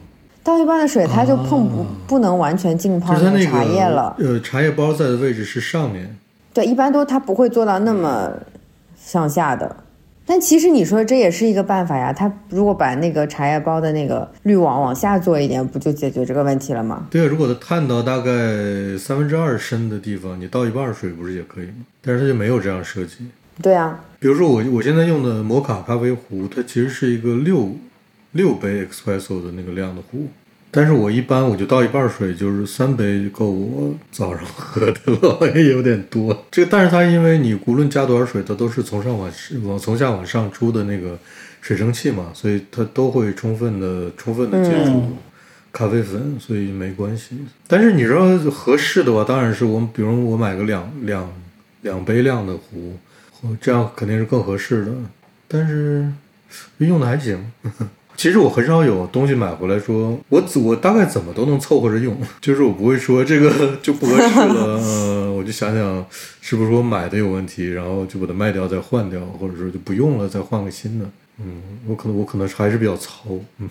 [0.42, 4.14] 倒一半的水，它就碰不、不能完全浸泡那个茶叶了。
[4.18, 6.16] 个呃，茶叶包在的位置是上面，
[6.55, 8.33] 对，一般都它不会做到那么
[8.98, 9.76] 向下的。
[10.26, 17.07] 但其实你说这也是一个办法呀，它如果把那个茶叶包的那个滤网往下做一点，不就解决这个问题了吗？
[17.11, 18.33] 对啊，如果它探到大概
[18.96, 21.85] 三分之二深的地方，你倒一半儿水不是也可以吗？
[22.00, 23.26] 但是它就没有这样设计。
[23.61, 27.74] 对啊，比如说我我现在用的摩卡咖啡壶，它其实是一个六
[28.33, 30.29] 六杯 espresso 的那个量的壶，
[30.71, 36.47] 但是我一般我就倒一半水，就是三杯够我早上喝的了， 也有点多。
[36.51, 39.31] 这个，但是它因为你无论加多少水，它都是从上往
[39.64, 41.19] 往从下往上出的那个
[41.61, 45.16] 水蒸气嘛，所以它都会充分的充分的接触
[45.73, 47.37] 咖啡粉，所以没关系。
[47.66, 51.29] 但是你说合适的话，当然是我比如我买个两两
[51.83, 52.97] 两杯量的壶，
[53.61, 54.93] 这样肯定是更合适的。
[55.49, 56.09] 但是
[56.79, 57.45] 用的还行。
[58.21, 63.51] 其实我很少有东西买回来说，我我大概怎么都能凑合着用， 就是我不会说这个
[63.83, 66.05] 就不合适了， 呃，我就想想
[66.43, 71.07] 是不是我买的有问题，然后就把它卖掉再换掉，或者说就不用了再换个新的。
[71.39, 73.23] 嗯，我可能我可能还是比较糙。
[73.57, 73.71] 嗯，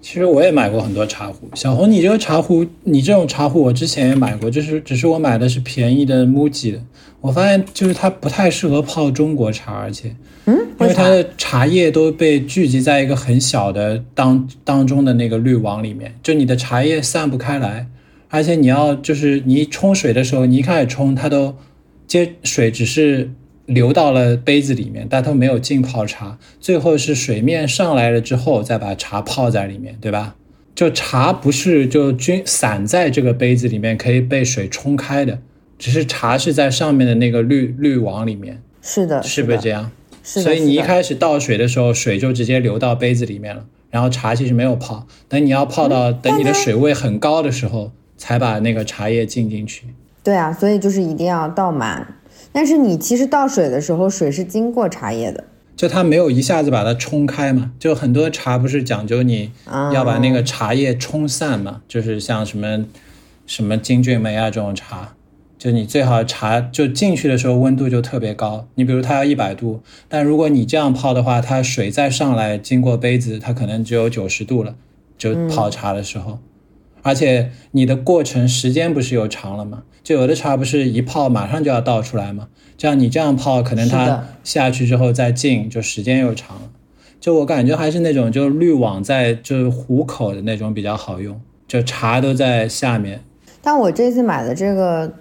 [0.00, 1.50] 其实我也买过很多茶壶。
[1.54, 6.82] 小红，你这个茶壶，你这种茶壶我之前也买过，就是只是我买的是便宜的 MUJI 的。
[7.20, 10.16] 我发现就是它不太适合泡中国茶，而且，
[10.48, 17.86] 嗯，因为它的茶叶都被聚集在一个很小的当当中的那个滤网里面，就你的茶叶散不开来，
[18.30, 21.54] 而且你要就是你冲水的时候，你一开始冲它都
[22.06, 23.30] 接水只是
[23.66, 30.34] 流到了杯子里面，但它没有浸泡茶，最后是水面上来了之后再把茶泡在里面，对吧？
[30.74, 35.38] 就茶不是就均散在这个杯子里面可以被水冲开的。
[35.78, 39.90] 只是茶是在上面的那个滤滤网里面，是的，是不是这样？
[40.28, 40.42] 是。
[40.42, 45.06] 所以你一开始倒水的时候，水就直接流到杯子里面了，然后茶其实没有泡。
[45.26, 49.86] 等你要泡到等你的水位很高的时候，才把那个茶叶浸进去。
[50.22, 52.14] 对啊，所以就是一定要倒满。
[52.52, 57.72] 但是你其实倒水的时候，水是经过茶叶的，就它没有一下子把它冲开嘛。
[57.78, 59.50] 就很多茶不是讲究你
[59.94, 62.84] 要把那个茶叶冲散嘛，就是像什么
[63.46, 65.14] 什么金骏眉啊这种茶。
[65.58, 74.76] 就你最好茶就进去的时候温度就特别高，你比如它要一百度，但如果你这样泡的话，它水再上来经过杯子，它可能只有九十度了，
[75.18, 76.38] 就泡茶的时候，
[77.02, 79.82] 而且你的过程时间不是又长了吗？
[80.04, 82.46] 就有的茶不是一泡马上就要倒出来吗？
[82.76, 86.70] 这样你这样泡，可能它下去之后再进，就时间又长了。
[87.18, 93.24] 就我感觉还是那种就滤网在就是壶口的那种比较好用，就茶都在下面。
[93.60, 95.12] 但我这次买的这个。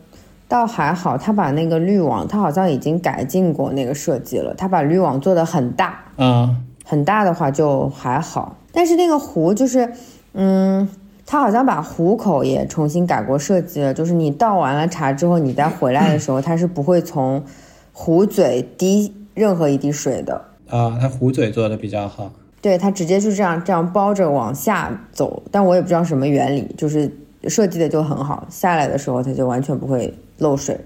[0.47, 4.53] 倒还好，他把那个滤网，他好像已经改进过那个设计了。
[4.55, 8.55] 他把滤网做的很大，嗯，很大的话就还好。
[8.71, 9.91] 但是那个壶就是，
[10.33, 10.87] 嗯，
[11.25, 13.93] 他好像把壶口也重新改过设计了。
[13.93, 17.43] 就是你倒完了茶之后，你再回来的时候，它是不会从
[17.91, 20.41] 壶嘴滴任何一滴水的。
[20.69, 22.31] 啊，它壶嘴做的比较好。
[22.61, 27.11] 对，它直接就这样这样包着往下走，但我也不知道什么原理，就是
[27.49, 28.47] 设计的就很好。
[28.49, 30.13] 下来的时候，它就完全不会。
[30.39, 30.77] 漏水，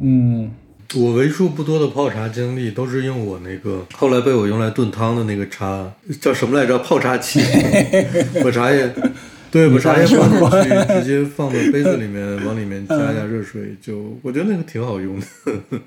[0.00, 0.50] 嗯，
[0.96, 5.90] 我为数不多的泡茶经历都是用我那个后来被我用来炖汤的那个茶，
[6.20, 6.78] 叫什么来着？
[6.78, 7.40] 泡茶器，
[8.44, 8.90] 把茶叶，
[9.50, 15.26] 对，把茶叶 放进去，直接放到杯子里面，往里面加一下热水，就我觉得那个挺好用的，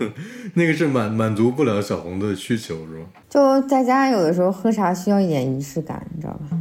[0.56, 3.06] 那个是满满足不了小红的需求，是吧？
[3.30, 6.58] 就在家有的时候喝茶需要一点仪式感，你知道吧？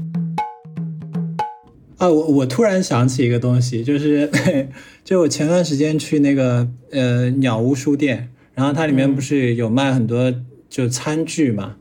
[2.00, 4.30] 啊，我我突然想起一个东西，就是，
[5.04, 10.32] 就我前段时间去那个呃鸟屋书店，然后它里面不是有卖很多
[10.70, 11.76] 就餐具嘛，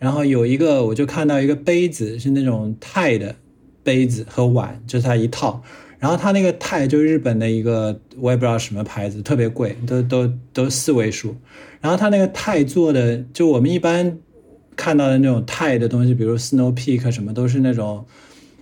[0.00, 3.36] 然后有一个我就看到一个杯子是那种钛的
[3.84, 5.62] 杯子和碗，就是它一套，
[6.00, 11.36] 然后它那个钛就日本的一个我也不知道什么牌子，特别贵，都都都四位数，
[11.80, 14.18] 然后它那个钛做的，就我们一般
[14.74, 18.04] 看到的那种钛的东西，比如 Snow Peak 什么，都是那种。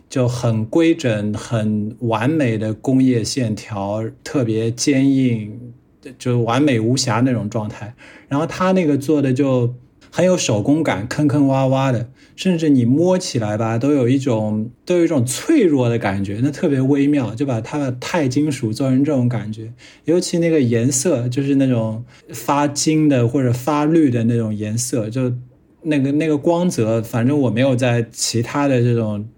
[0.08, 5.74] 就很规整、很完美的工业线条，特别坚硬，
[6.18, 7.94] 就完美无瑕那种状态。
[8.26, 9.74] 然后他那个做的就
[10.10, 19.74] 很有手工感，坑坑洼洼的，甚至你摸起来吧，都有一种都有一种脆弱的感觉，那特别微妙，就把它的钛金属做成这种感觉。
[20.06, 25.34] 尤其那个颜色，就是那种发金的或者发绿的那种颜色，就
[25.82, 29.28] 那个那个光泽，反正我没有在其他的这种。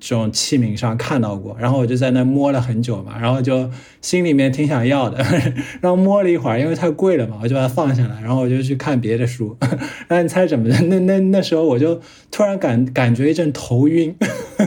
[0.00, 3.70] 这种器皿上看到过，然后我就在那摸了很久嘛，然后就
[4.02, 5.18] 心里面挺想要的，
[5.80, 9.56] 然后摸了一会儿，因为太贵了嘛，我就把它放下来，然后我就去看别的书。
[10.08, 10.78] 然后你猜怎么的？
[10.82, 14.14] 那那那时候我就突然感感觉一阵头晕，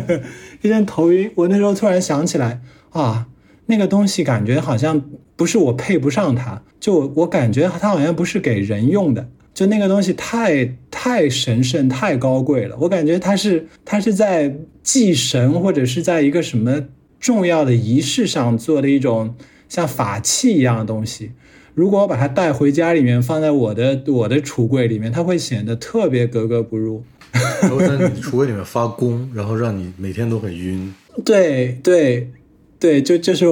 [0.62, 1.32] 一阵头晕。
[1.36, 2.62] 我那时候突然想起来
[2.92, 3.28] 啊，
[3.68, 5.04] 那个东西感觉好像
[5.36, 12.78] 不是我配不上它，就我感觉它好像不是给人用的，就那个东西太太神圣、太高贵了。
[12.80, 16.84] 我感觉它是它是在祭神或者是在一个什么
[17.20, 19.34] 重要的仪式上做的一种
[19.68, 21.32] 像法器一样的东西。
[21.74, 27.04] 如果我把它带回家里面，放在我的我的橱柜里面，它会显得特别格格不入。
[27.32, 30.94] 然后在你橱柜里面发功，然后让你每天都很晕。
[31.26, 32.30] 对对
[32.78, 33.48] 对，就就是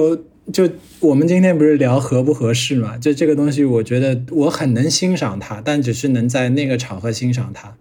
[0.52, 0.68] 就
[1.00, 2.96] 我们今天不是聊合不合适嘛？
[2.96, 7.74] 就这个东西，我觉得我很能欣赏它，但只是能在那个场合欣赏它。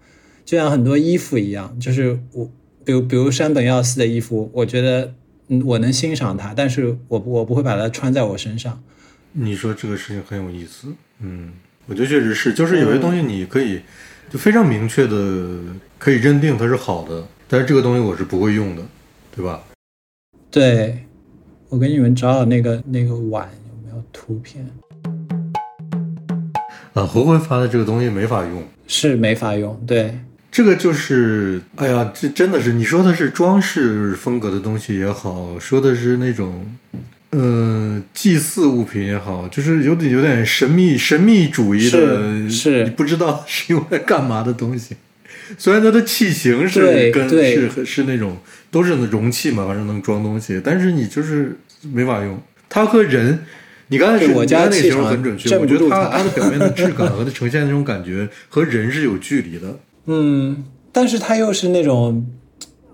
[0.44, 2.50] 就像很多衣服一样，就是我
[2.84, 5.14] 比如比如山本耀司的衣服，我觉得
[5.48, 8.82] 嗯我能欣赏它，但是我我不会把它穿在我身上。
[9.32, 10.88] 你说这个事情很有意思，
[11.20, 11.52] 嗯，
[11.88, 13.82] 我觉得确实是，就是有些东西你可以
[14.30, 15.60] 就非常明确的
[15.98, 18.82] 可以认定它是好的，但是这个东西我是不会用的，
[19.36, 19.64] 对吧？
[20.50, 21.06] 对，
[21.70, 24.66] 我给你们找找那个那个碗有没有图片？
[26.94, 30.18] 啊，胡辉发的这个东西没法用，是没法用，对，
[30.52, 36.66] 这个就是，哎呀，这真的是你说的是装饰风格的东西也好，说的是那种。
[37.32, 44.96] 呃，祭祀物品也好，就是有点有点神秘神秘主义的，是是你不知道是用来干嘛的东西。
[45.58, 48.38] 虽然它的器型是跟是是那种
[48.72, 51.58] 都是容器嘛，反正能装东西，但是你就是
[51.92, 52.40] 没法用。
[52.68, 53.46] 它和人，
[53.88, 59.80] 你刚才是对我家那个形容很准确，镇我觉得它它它的表面的质感和它呈现那种感觉和人是有距离的。
[60.06, 62.28] 嗯，但是它又是那种，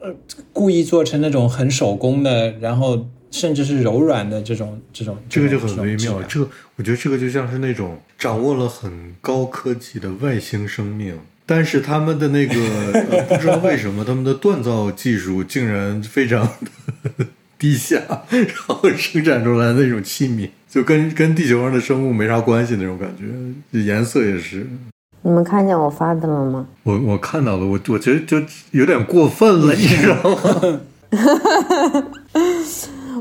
[0.02, 0.14] 呃，
[0.54, 12.56] 故意做成那种很手工的，然后甚至是柔软的这种这种，这个就很微妙，这个我觉得这个就像是那种掌握了很高科技的外星生命，但是他们的那个、
[12.94, 16.48] 呃 不知道为什么他们的锻造技术竟然非常
[17.04, 17.26] 的
[17.58, 24.66] 低下，然后生产出来那种器皿，就跟跟地球上的生物没啥关系那种感觉，颜色也是。
[25.24, 26.66] 你们看见我发的了吗？
[26.84, 30.80] 我我看到了，我我觉得就有点过分了， 你知道吗？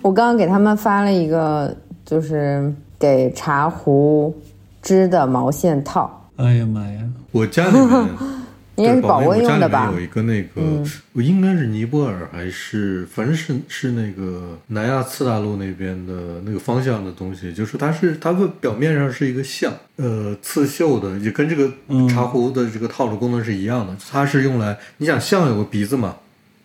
[0.03, 4.35] 我刚刚给他们发了一个，就是给茶壶
[4.81, 7.03] 织的毛线套，哎呀妈呀！
[7.33, 8.09] 我家里面
[8.77, 10.01] 应该是对保温用的吧我家里面有？
[10.01, 10.83] 一个那个，
[11.13, 21.71] 我应该是尼泊尔还是反正是是那个南亚次大陆那边的那个方向的东西，就是它是它的表面上是一个像，呃，刺绣的，也跟这个
[22.09, 23.95] 茶壶的这个套路功能是一样的。
[24.11, 26.17] 它是用来，你想象有个鼻子嘛，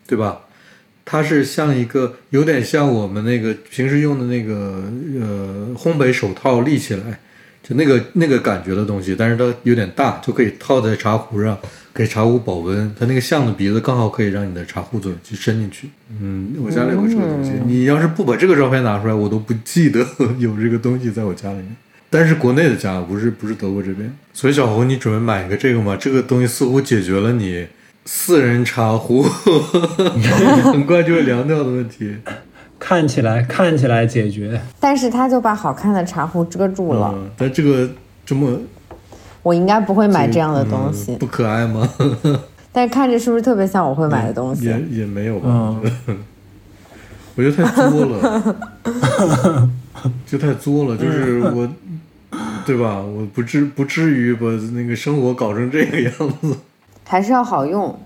[0.08, 0.40] 对吧？
[1.04, 4.86] 它是像一个有点像我们那个平时用的那个
[5.22, 7.20] 呃烘焙手套立起来，
[7.68, 11.58] 就那个那个感觉的东西，但是它有点大，就可以套在茶壶上，
[11.96, 12.94] 给茶壶保温。
[13.00, 15.90] 它那个象的鼻子刚好可以让你的茶壶嘴去伸进去。
[16.22, 20.06] 嗯，我家里有个这个东西，你要是不把这个照片拿出来，我都不记得
[20.38, 21.76] 有这个东西在我家里面。
[22.08, 25.98] 但是国内的家不是不是德国这边，所以小红，你准备买一个这个吗？
[26.00, 27.66] 这个东西似乎解决了你
[28.06, 29.24] 四人茶壶
[30.72, 32.16] 很快就会凉掉的问题。
[32.88, 37.12] 看起来看起来解决，但是他就把好看的茶壶遮住了。
[37.16, 37.90] 嗯，但这个
[38.24, 38.56] 这么
[39.42, 41.90] 我应该不会买这样的东西，嗯不可爱吗？
[42.72, 44.66] 但是看着是不是特别像我会买的东西？
[44.66, 45.82] 也也没有吧，嗯
[47.34, 49.68] 我觉得太作了，
[50.28, 51.68] 就太作了，就是我，
[52.68, 53.02] 对吧？
[53.02, 56.56] 我不至不至于把那个生活搞成这个样子。
[57.04, 58.00] 还是要好用，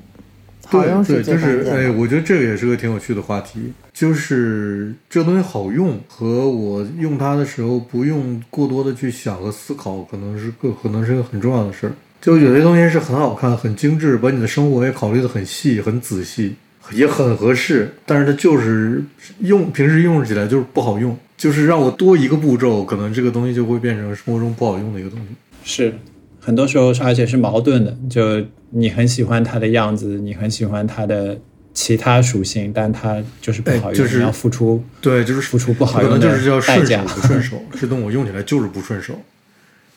[0.68, 2.00] 好用对就是哎，关键的。
[2.00, 11.92] 我觉得这个也是个挺有趣的话题，就是这东西好用和我用它的时候不用过多的去想和思考，可能是个可能是个很重要的事儿。
[12.22, 16.56] 就有些东西是很好看、很精致，把你的生活也考虑的很细、很仔细，
[16.94, 19.04] 也很合适，但是它就是
[19.40, 25.26] 用平时用起来就是不好用，就是让我多一个步骤，可能这个东西就会变成生活中不好用的一个东西。
[25.66, 25.94] 是
[26.40, 27.94] 很多时候而且是矛盾的。
[28.10, 31.38] 就你很喜欢它的样子，你很喜欢它的
[31.82, 39.18] 其他属性，但它就是不好用，哎就是要付出对，就是付出不好可能用就是叫顺手代价不顺手，这东西我用起来就是不顺手。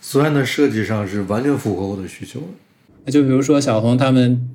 [0.01, 2.41] 虽然它设计上是完全符合我的需求
[3.05, 4.49] 的，就比如说小红他们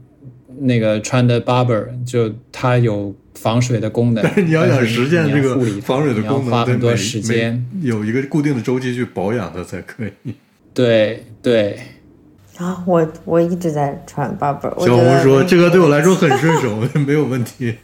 [0.62, 7.66] 那个穿的 Barber，就它有防水的功能，但是你要想实现这个防水的功能，要花很多时间。
[7.82, 10.34] 有一个固定的周期去保养它才可以。
[10.74, 11.78] 对对，
[12.58, 17.78] 啊，我我一直在穿 Barber，我小红说这个对我来说很顺手， 没有问题。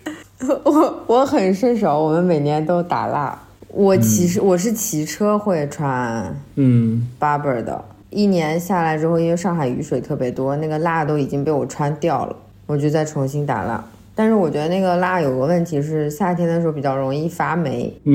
[0.63, 3.37] 我我很顺手，我们每年都打蜡。
[3.69, 12.35] 我骑是、我是骑车会穿嗯，Barber 的，一年下来之后，因为上海雨水特别多，那个蜡都已经被我穿掉了，
[12.67, 13.83] 我就再重新打蜡。
[14.15, 17.91] 但是我觉得那个蜡有个问题是，夏天的时候比较容易发霉。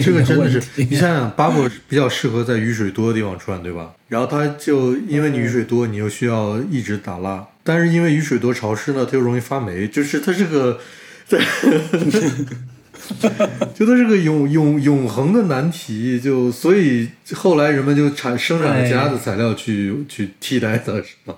[0.00, 3.94] 这个真的是，你想想，巴博比较适合在雨水多的地方穿，对吧？
[4.08, 10.78] 然后它就因为你雨水多，你又需要一直打蜡，但是因为雨水多潮湿呢，它又容易发霉，就是它是个，
[13.74, 16.20] 就它是个永永永恒的难题。
[16.20, 21.34] 就所以后来人们就产生产了其他的材料去去替代它，是吗？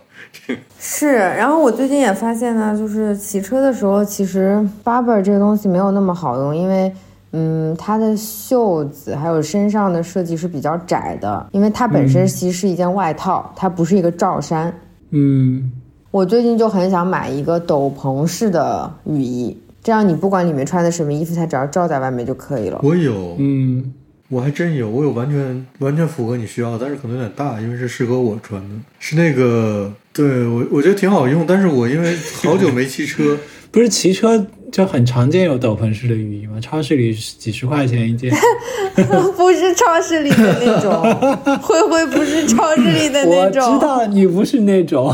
[0.78, 6.92] 是，然后我最近也发现呢，就是骑车的时候，其实 Barber 这个东西没有那么好用，因为，
[7.32, 14.72] 嗯，它的袖子还有身上的设计是比较窄的，因为它本身其实是一件外套，它不是一个罩衫。
[15.10, 15.72] 嗯，
[16.10, 22.80] 我最近就很想买一个斗篷式的雨衣，这样你不管里面穿的什么衣服，它只要罩在外面就可以了。
[22.82, 23.94] 我有，嗯，
[24.28, 29.90] 我还真有，我有完全完全符合你需要，但是可能有点大，因为是适合我穿的，是那个。
[30.14, 33.36] 对我，我觉得挺好用，但是我因为好久没骑车，
[33.72, 36.60] 不是骑车就很常见有斗篷式的雨衣吗？
[36.60, 38.32] 超市里几十块钱一件，
[39.36, 41.02] 不是超市里的那种，
[41.60, 43.64] 灰灰不是超市里的那种。
[43.64, 45.12] 我知道你不是那种，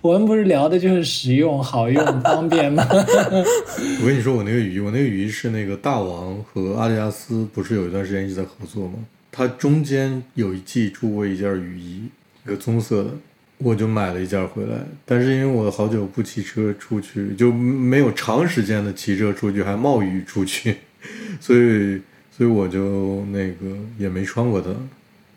[0.00, 2.86] 我们不是聊的就是实用、好用、方便吗？
[2.90, 8.94] 我跟你说，我那个雨衣，我那个雨衣是那个大王和阿迪达斯不是有一段时间一直在合作吗？
[9.30, 12.04] 它中间有一季出过一件雨衣，
[12.46, 13.10] 一个棕色的。
[13.58, 20.76] 我就买了一件回来，但是因为我好久不骑车出去，就没有长时间的骑车出去，还冒雨出去，
[21.40, 22.00] 所以
[22.30, 24.70] 所以我就那个也没穿过它。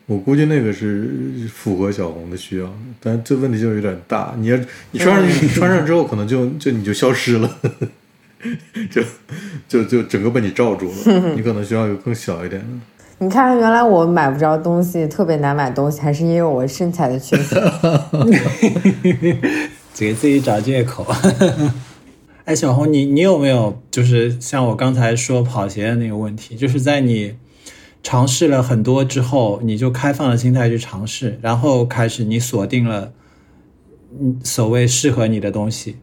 [0.06, 1.08] 我估计那个是
[1.52, 4.34] 符合小红的需要，但这问题就有点大。
[4.36, 4.58] 你要
[4.90, 7.60] 你穿上去穿上之后，可能就就你就消失了，
[8.90, 9.02] 就
[9.68, 11.32] 就就整个被你罩住了。
[11.34, 12.68] 你可能需要一个更小一点的。
[13.22, 17.56] 你看，原来我买不着东西，特别难买东西，还是因为我身材的缺陷，
[19.94, 21.06] 给自己找借口。
[22.44, 27.36] 哎，小红，你你有没有就是像我刚才说跑鞋的那个问题，就是在你
[28.02, 33.12] 尝试了很多之后，你就开放的心态去尝试，然后开始你锁定了
[34.20, 35.98] 嗯所谓适合你的东西，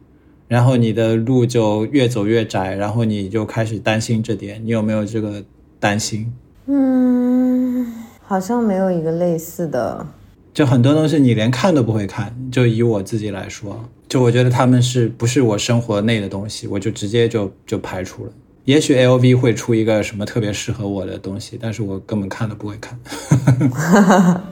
[0.48, 5.44] 然后你的路就越走越窄，然后你就开始担心这点，你有没有这个
[5.78, 6.32] 担心？
[6.66, 7.86] 嗯，
[8.22, 10.06] 好像没有一个类似的。
[10.52, 12.34] 就很多东西你连看都不会看。
[12.50, 18.32] 就以我自己来说，就我觉得他们是不是我生活内的东西，我就直接就就排除了。
[18.64, 22.98] 也许 L V 会出一个什么特别适合我的东西，但是我根本看都不会看。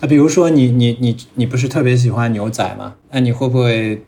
[0.00, 2.94] 啊，比如说你你你你不是特别喜欢牛仔吗？
[3.10, 4.02] 那你会不会？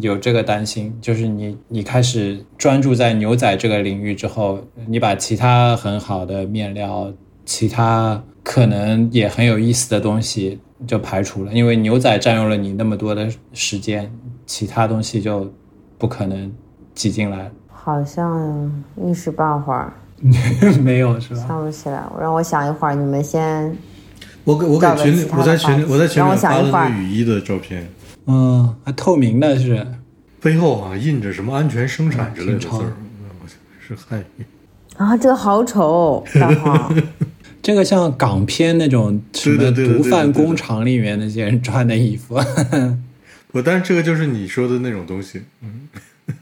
[0.00, 7.12] 有这个担心，就是你你开始专注在牛仔这个领域之后，你把其他很好的面料、
[7.44, 14.10] 其他可能也很有意思的东西就排除了，因为牛仔占用了你那么多的时间，
[14.46, 15.52] 其他东西就
[15.98, 16.50] 不可能
[16.94, 17.50] 挤进来。
[17.68, 19.92] 好像一时半会儿
[20.82, 21.44] 没有是吧？
[21.48, 22.94] 想不起来，让我想一会儿。
[22.94, 23.76] 你们先，
[24.44, 27.88] 我给我给群里，我在群里，我在群里发了那个雨衣的照片。
[28.26, 29.86] 嗯，还透明的是，
[30.40, 32.92] 背后啊印着什么安全生产之类的字儿，
[33.86, 34.44] 是汉语。
[34.96, 36.94] 啊，这个好丑，大黄。
[37.62, 42.34] 这个像港片那种什么毒贩工厂里面那些人穿的衣服。
[43.52, 45.42] 我，但是这个就是你说的那种东西。
[45.62, 45.88] 嗯，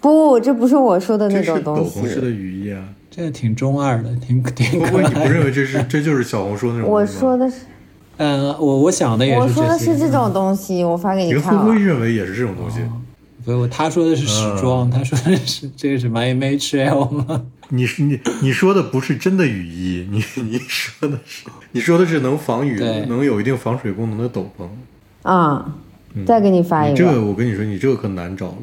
[0.00, 2.00] 不，这不是我说的那种东西。
[2.00, 5.02] 斗篷式的雨衣啊，这个挺中二的，挺挺可爱。
[5.08, 6.88] 你不认为这是这就是小红书那种？
[6.88, 7.58] 我说的是。
[8.16, 9.40] 嗯，我我想的也是。
[9.40, 12.78] 我说的是这种东西，我发给你看会不会认为也是这种东西，
[13.44, 17.42] 不，他说的是时装，他说的是这个什么 M H L 吗？
[17.70, 24.68] 你是你你说的不是真的雨衣， 你你说的是你说的是能防雨、能有一定防水功能的斗篷
[25.22, 25.74] 啊。
[26.24, 28.56] 再给你发一个，这个我跟你说，你这个可难找了。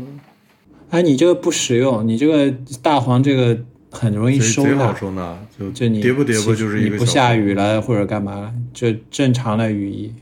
[0.91, 3.57] 哎，你这个不实用，你这个大黄这个。
[3.91, 6.95] 很容易收纳，收纳就就你叠不叠不就是一个。
[6.95, 10.13] 你不下雨了或者干嘛了，就正常的雨衣。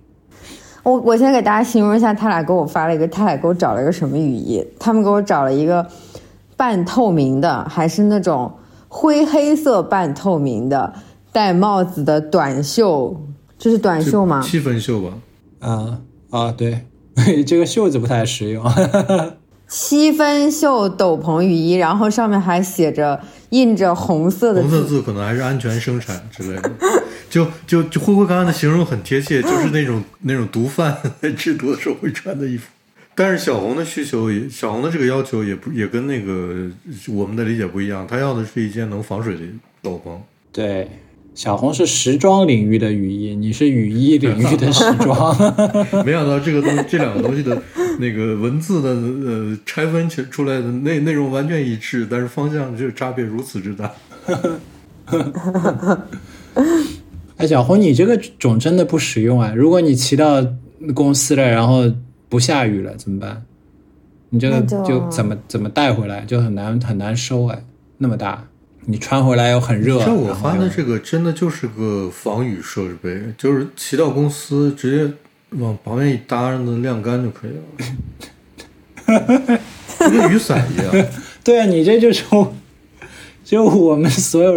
[0.81, 4.65] 我我先给大家形容一下，他俩给我发了一个，他俩给我找了一个什么雨衣？
[4.79, 5.85] 他们给我找了一个
[6.57, 8.51] 半透明的，还是那种
[8.87, 10.93] 灰黑色半透明的，
[11.31, 13.15] 戴帽子的短袖，
[13.57, 14.41] 这是短袖吗？
[14.41, 15.13] 七分袖吧。
[15.59, 16.01] 啊
[16.31, 16.85] 啊，对，
[17.45, 18.63] 这个袖子不太实用。
[19.69, 26.71] 七分袖斗篷雨衣，然后上面还写着印着红色的红色字，可能还是安全生产之类的。
[27.29, 32.67] 就就就灰灰刚刚的形容很贴切，就是那种 那种毒贩在制毒的时候会穿的衣服。
[33.13, 36.67] 但是小红的需求也，小红的这个要求也不也跟那个
[37.09, 39.41] 我们的理解不一样，他要的是一件能防水的
[39.83, 40.17] 斗篷。
[40.51, 40.89] 对，
[41.39, 45.33] 小红是时装领域的雨衣，你是雨衣领域的时装。
[46.05, 47.57] 没想到这个东这两个东西的。
[47.97, 53.89] 那个文字的呃拆分起出来的内内容完全一致，但是方向就差别如此之大。
[57.37, 59.53] 哎，小红，你这个种真的不实用啊！
[59.55, 60.45] 如果你骑到
[60.93, 61.89] 公司了，然后
[62.27, 63.41] 不下雨了怎么办？
[64.29, 67.63] 你这个就就怎么怎么带回来，就很难很难收哎，
[67.97, 68.45] 那么大，
[68.85, 69.99] 你穿回来又很热。
[69.99, 75.13] 像我发的这个真的就是个防雨设备，就是骑到公司直接
[75.57, 77.51] 往旁边一搭，让它晾干就可以
[79.07, 79.59] 了，
[79.99, 81.07] 就跟雨伞一样。
[81.43, 82.55] 对啊，你这就是我
[83.43, 84.53] 就我们所有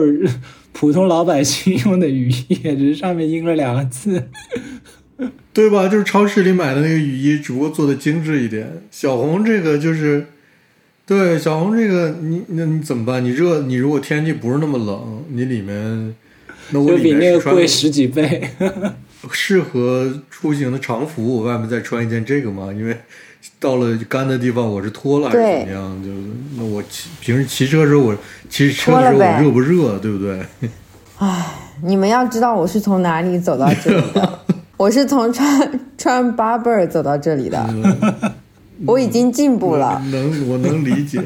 [0.73, 4.29] 普通老百姓用的雨衣，只是上面印了两个字。
[5.53, 5.87] 对吧？
[5.87, 8.83] 就是超市里买的那个雨衣，只不过做的精致一点。
[8.91, 10.27] 小红这个就是，
[11.05, 13.22] 对小红这个，你那你怎么办？
[13.24, 16.14] 你热，你如果天气不是那么冷，你里面，
[16.70, 18.50] 那我里就比那个面是穿贵十几倍。
[19.30, 22.72] 适合出行的常服，我外面再穿一件这个吗？
[22.72, 22.96] 因为
[23.61, 26.03] 到了干的地方，我是脱了还是怎么样？
[26.03, 26.11] 就
[26.57, 28.16] 那我骑平时骑车的时候，我
[28.50, 30.40] 骑车的时候我热不热，对不对？
[31.84, 34.38] 你们要知道我是从哪里走到这里的，
[34.76, 37.64] 我是从川川巴贝尔走到这里的，
[38.87, 40.03] 我已经进步了。
[40.11, 41.20] 能我能理解，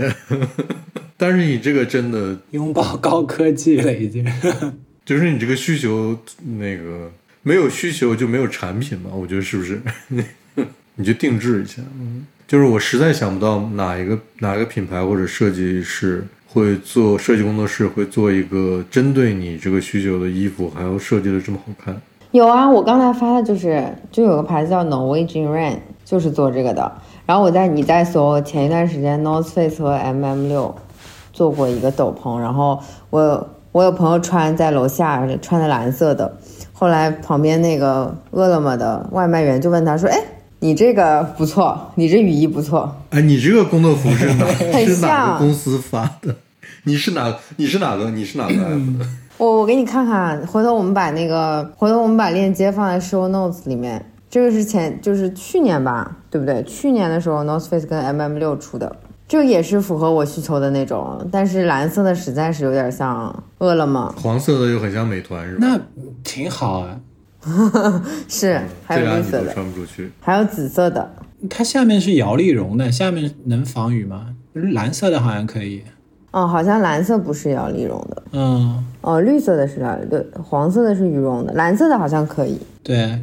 [1.16, 4.26] 但是你这个真的拥抱高科技了，已经。
[5.04, 6.18] 就是你这个需求，
[6.58, 7.10] 那个
[7.42, 9.10] 没有需求就没有产品嘛？
[9.14, 9.80] 我觉得是不是？
[10.96, 21.94] 你就定制一下，嗯，就是我实在想不到哪一个哪一个品牌或者设计师会做设计工作室会做一个针对你这个需求的衣服，还要设计的这么好看。
[22.32, 27.00] 有啊，我刚才发的就是，就有个牌子叫 Norwegian Rain，就是做这个的。
[27.26, 30.74] 然后我在你在搜前一段时间 North Face 和 MM 六
[31.32, 36.34] 做过一个斗篷，然后我我有朋友穿在楼下穿的蓝色的，
[36.72, 40.18] 后来旁边那个饿了么的外卖员就问他说：“哎，
[40.60, 42.94] 你这个不错，你这雨衣不错。
[43.10, 46.34] 哎，你这个工作服是哪 很是哪像个公司发的？
[46.84, 49.04] 你是哪你是哪个你是哪个 app 的？
[49.38, 54.02] 我我给你看看，回头我们把那个，回头我们把链接放在 show notes 里面。
[54.28, 56.62] 这个是前就是去年吧，对不对？
[56.64, 58.94] 去年的时候，North Face 跟 MM 六出的，
[59.28, 65.66] 这个也是符合我需求的那种，但是蓝色的实在是有点像饿了么，黄色的又很像美团是吧？
[65.66, 65.80] 那
[66.24, 67.00] 挺好啊，
[68.28, 70.10] 是，还这俩你都有绿色的，穿不出去。
[70.20, 71.08] 还有紫色的。
[71.48, 74.34] 它下面是摇粒绒的，下面能防雨吗？
[74.54, 75.82] 蓝色的好像可以。
[76.32, 83.18] 哦，好像蓝色不是摇粒绒的，嗯，哦，绿色的是摇粒，对，黄色的是羽绒的，蓝色的好像可以，对，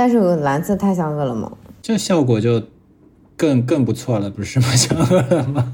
[0.00, 1.58] 但是蓝色太像饿了么。
[1.82, 2.62] 这效果就
[3.36, 4.66] 更更不错了，不是吗？
[4.74, 5.72] 像饿了么，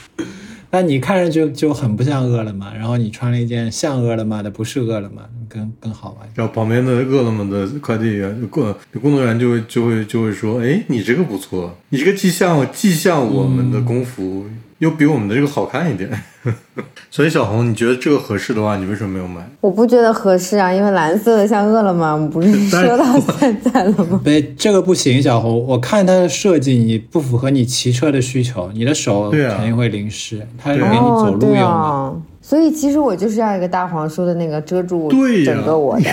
[0.72, 6.26] 那你看着就就很不像饿了么，然后你穿了一件像饿了么的，不是饿了么，更更好玩。
[6.34, 14.46] 然后旁边的饿了么的快递员工工作人员就会就会就会说：“哎，你这个不错，你这个既像既像我们的工服，
[14.78, 16.10] 又比我们的这个好看一点。”
[17.10, 19.40] 所以小红，你觉得这个合适的话，你为什么没有买？
[19.60, 24.20] 我不觉得合适啊，因为蓝色的像饿了么，我们不是 说到现在了吗？
[24.24, 31.66] 对，这个不行，小红，我看它的设计，你不符合你骑车的需求，你的手肯定会淋湿，它是给你走路用的。
[31.66, 35.10] 啊，所以其实我就是要一个大黄说的那个遮住
[35.44, 36.10] 整个我的。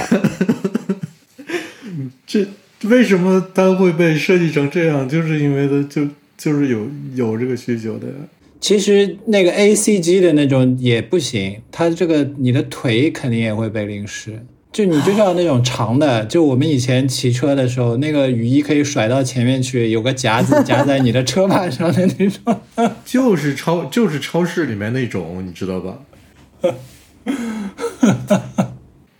[2.25, 2.47] 这
[2.85, 5.07] 为什么它会被设计成这样？
[5.07, 6.07] 就是因为它就
[6.37, 6.79] 就是有
[7.15, 8.13] 有这个需求的呀。
[8.63, 14.41] 其实那个 A C G 的那种也不行，它这个你的腿肯定也会被淋湿。
[14.71, 22.61] 就你就是要那种长的， 就我们以前骑车的时候，那个雨衣可以甩到前面去，有个夹子 夹在你的车把上的那种。
[23.03, 25.99] 就是超就是超市里面那种，你知道吧？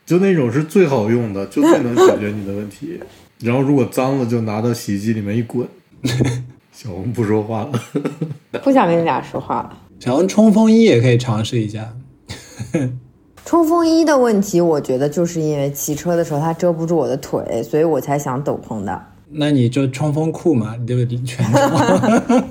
[0.06, 2.98] 就那种是最好用的，就最能解决你的问题。
[3.42, 5.68] 然后如果脏了，就拿到洗衣机里面一滚。
[6.84, 7.72] 小红不说话了。
[8.62, 9.78] 不想跟你俩说话了。
[10.02, 11.94] 小红冲锋衣也可以尝试一下。
[13.46, 19.02] 冲锋衣的问题，我觉得就是因为骑车的时候它遮不住我的腿，所以我才想斗篷的。
[19.30, 22.44] 那你就冲锋裤嘛，你就全装。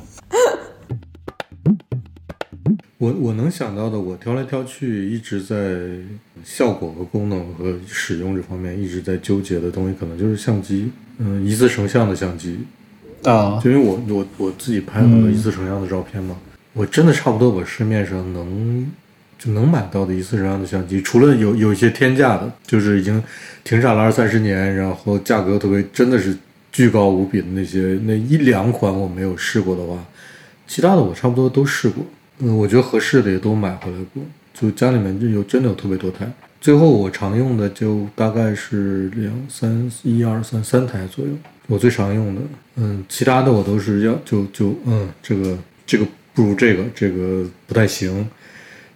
[2.97, 5.57] 我我能想到的，我挑来挑去，一直在
[6.43, 12.61] 效果和功能和使用这方面一直在纠结的东西，可能就是相机，嗯，一次成像的相机。
[13.25, 16.37] 啊、就因为我我我自己拍很多一次成像的照片嘛，
[16.73, 18.91] 我真的差不多我市面上能
[19.39, 23.23] 就能买到的一次成像的相机，除了有有一些天价的，就是已经
[23.63, 26.37] 停产了二三十年，然后价格特别真的是
[26.73, 29.97] 巨高无比的那些那一两款我没有试过的话，
[30.67, 32.05] 其他的我差不多都试过，
[32.39, 36.31] 嗯，我觉得合适的也都买回来过，就家里面就有真的有特别多台，
[36.63, 41.33] 最后我常用的就大概是两三一二三三台左右，
[41.67, 42.41] 我最常用的。
[42.77, 48.27] 嗯，其他的我都是要就就嗯，这个这个不如这个，这个不太行。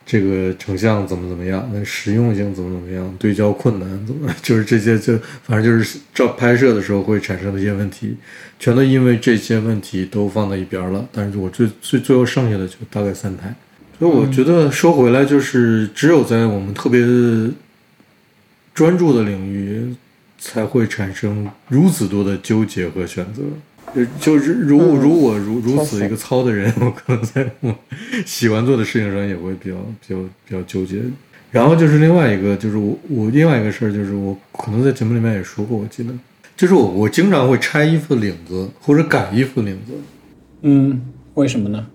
[0.09, 1.69] 这个成像怎么怎么样？
[1.75, 3.17] 那实用性怎么怎么样？
[3.19, 4.33] 对焦困难怎么？
[4.41, 8.17] 就是这些，就反正就是照拍摄的时候会产生的一些问题，
[8.61, 11.05] 全都因为这些问题都放在一边了。
[11.11, 13.53] 但是我最最最后剩下的就大概三台，
[13.99, 17.01] 所以我觉得说回来，就是只有在我们特别
[18.75, 19.95] 专注的领域，
[20.39, 23.43] 才会产生如此多的纠结和选择。
[24.21, 27.75] 就是如如果如如此一个糙的人， 我可能在我
[28.27, 29.77] 喜欢做的事情上也会比较
[30.07, 31.01] 比较比较纠结。
[31.51, 36.13] 然后就是另外一个，就是我我另外一个事儿，就是我可能在节目里面也说过，我记得，
[36.55, 39.93] 就是我我经常会拆衣服的领子或者改衣服的领子。
[40.61, 41.01] 嗯，
[41.35, 41.87] 为什么呢？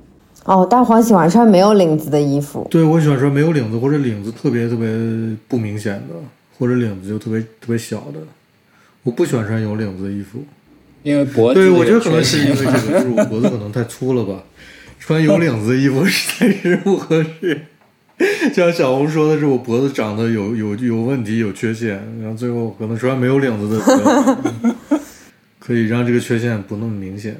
[0.45, 2.67] 哦，大黄喜欢穿没有领子的衣服。
[2.69, 4.87] 对，我喜欢穿没有领子或者领子特别特别
[5.47, 6.15] 不明显的，
[6.57, 8.19] 或者领子就特别特别小的。
[9.03, 10.43] 我不喜欢穿有领子的衣服。
[11.03, 14.43] 因为脖子，对我觉得可能是因为这个，就是我脖子可能太粗了吧，
[14.99, 17.61] 穿有领子的衣服实在是不合适。
[18.53, 24.99] 就像小红说的是，我脖子长得有有有问题，有缺陷，然后最后可能穿没有领子的，
[25.57, 27.35] 可以让这个缺陷不那么明显。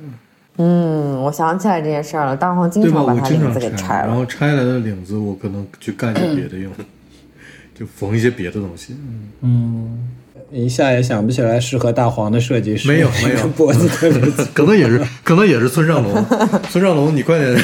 [0.58, 6.72] 嗯，我想起来这件事了，大黄经常把他领子给拆了，然后拆来的领子我可能去干点别的用，
[7.74, 8.96] 就缝一些别的东西。
[9.42, 10.10] 嗯。
[10.54, 12.86] 一下也想不起来适合大黄的设计师。
[12.90, 14.20] 没有没有，脖子特别，
[14.54, 16.14] 可能也是可能也是村上龙。
[16.70, 17.56] 村上龙，你快点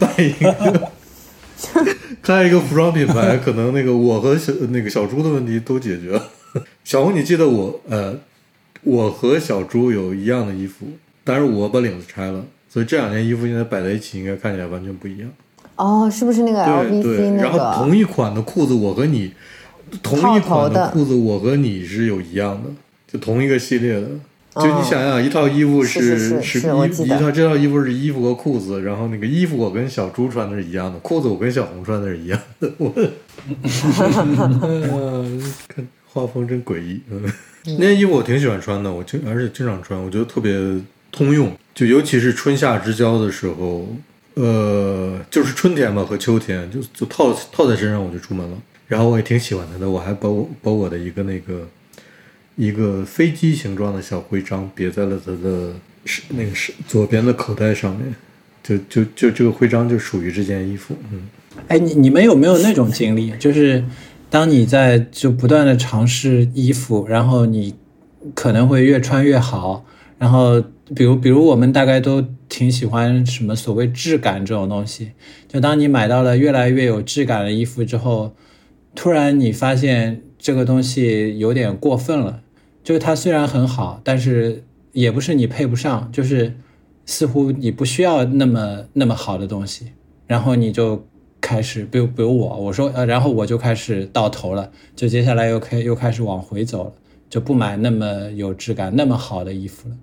[0.00, 0.90] 办一个，
[2.20, 6.20] 开一个服装品牌，可能那个我和小那个小猪的问题都解决了。
[6.82, 8.18] 小红，你记得我呃，
[8.82, 10.86] 我和小猪有一样的衣服，
[11.26, 15.28] 但是我把领子拆了，所以这两件衣服现在摆在一起，应该看起来完全不一样。
[15.76, 17.42] 哦，是不是那个 LVC 那个？
[17.42, 19.32] 然后同一款的裤子，我和你。
[20.02, 22.68] 同一款的裤子，我和你是有一样的，
[23.06, 24.08] 就同一个系列的。
[24.56, 32.68] 就你想想，一套衣服是是一一套这套衣服是衣服和裤子，然后那个衣服我跟小猪穿的是一样的，裤子我跟小红穿的是一样的。
[32.78, 32.90] 我，
[35.68, 37.00] 看画风真诡异。
[37.08, 37.22] 嗯，
[37.78, 40.52] 那件衣服我挺喜欢穿的，我经而且经常穿，我觉得特别
[41.16, 41.50] 通用。
[41.74, 43.88] 就尤其是春夏之交的时候，
[44.34, 48.56] 呃，就是春天嘛和秋天，就就套套在身上我就出门了。
[48.86, 51.66] 然后我也挺喜欢它的，我还把我把我的一个那个
[52.54, 58.14] 一个飞机形状的小徽章别在了它的是那个是左边的口袋上面，
[58.62, 60.94] 就就就这个徽章就属于这件衣服。
[61.12, 61.22] 嗯，
[61.68, 63.32] 哎，你你们有没有那种经历？
[63.38, 63.84] 就是
[64.30, 67.74] 当你在就不断的尝试衣服，然后你
[68.34, 69.84] 可能会越穿越好。
[70.18, 70.62] 然后
[70.94, 75.12] 比如比如我们大概都挺喜欢什么所谓质感这种东西。
[75.48, 78.34] 就当你买到了越来越有质感的衣服之后。
[78.98, 82.40] 突然，你发现这个东西有点过分了，
[82.82, 86.54] 就是它虽然很好，但是也不是你配不上，就是
[87.04, 89.92] 似乎你不需要那么那么好的东西，
[90.26, 91.06] 然后你就
[91.42, 96.92] 开始，比如比如我，我说呃，然后我就开始到头了，就接下来又开又开始往回走了，
[97.28, 99.96] 就不买那么有质感、那么好的衣服了。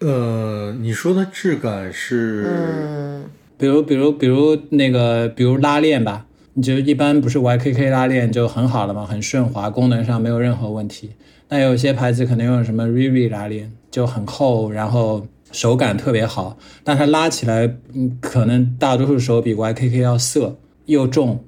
[0.00, 3.22] 呃，你说的质感是，
[3.56, 6.26] 比如比如比如那个，比如拉链吧。
[6.58, 11.10] 你就一般不是 YKK 拉链就很好了嘛，很顺滑，功能上没有任何问题。
[11.50, 21.44] 那有些牌子可能用什么 Riri 拉链，就很厚，然后手感特别好，但它拉起来，嗯，可能大多数时候比 YKK 要涩，又重，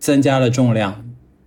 [0.00, 1.04] 增加了重量。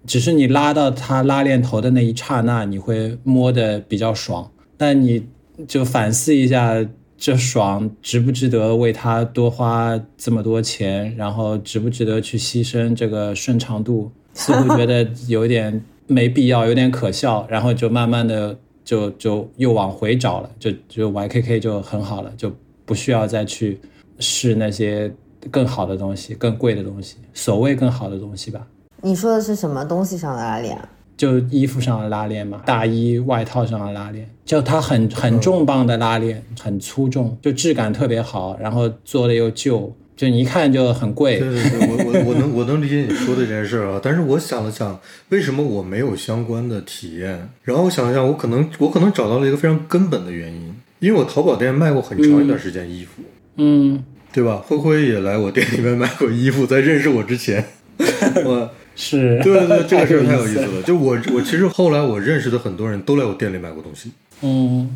[0.07, 5.27] 只是你拉到它拉链头的那一刹那，你会摸的比较爽，但你
[5.67, 6.85] 就反思一下。
[7.23, 11.15] 这爽值不值得为它多花这么多钱？
[11.15, 14.11] 然后值不值得去牺牲这个顺畅度？
[14.33, 17.45] 似乎觉得有点没必要，有点可笑。
[17.47, 22.51] 然后就慢慢的就就又往回找了，就就 YKK 就很好了，就
[22.85, 23.79] 不需要再去
[24.17, 25.13] 试那些
[25.51, 28.65] 更好的东西、更贵的东西，所谓更好的东西吧。
[29.03, 30.75] 你说的是什么东西上的拉链？
[31.21, 41.37] 就衣服上的拉链嘛，大衣外套上的拉链，就它很很重磅的拉链，很粗重，就质感特别好，然后做的又旧，就你一看就很贵。
[41.37, 44.99] 对对对，我我我能我能理解你说的这件事啊，但是我想了想，
[45.29, 47.47] 为什么我没有相关的体验？
[47.61, 53.21] 然后我想了想，我可能我可能找到了一个非常根本的原因，因为我淘宝店卖过很长一段时间衣服，
[53.57, 54.03] 嗯，
[54.33, 54.59] 对吧？
[54.65, 57.63] 灰灰也来我店里面买过衣服，在认识我之前，
[58.43, 58.71] 我。
[59.03, 60.81] 是对对对，这个事儿太有意思了。
[60.85, 64.95] 就我我其实后来我认识的很多人都来我店里买过东西，嗯，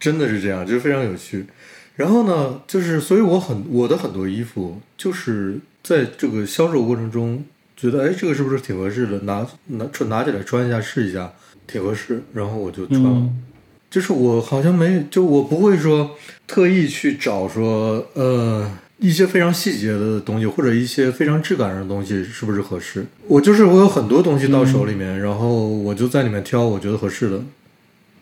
[0.00, 1.46] 真的是这样，就是非常有趣。
[1.94, 7.44] 然后呢，就是所以我很我的很多衣服就是在这个销售过程中
[7.76, 11.32] 觉得哎这个是不是挺合适的，拿拿穿拿起来穿一下试一下，
[11.68, 13.10] 挺合适，然后我就穿了。
[13.10, 13.42] 嗯
[13.88, 16.10] 就是我好像没，就我不会说
[16.46, 18.68] 特意去找说呃
[18.98, 23.04] 一些非常细节的东西，或者一些非常质感上的东西是不是合适。
[23.26, 27.42] 我就是我有很多东西到手里面，然后我就在里面挑我觉得合适的，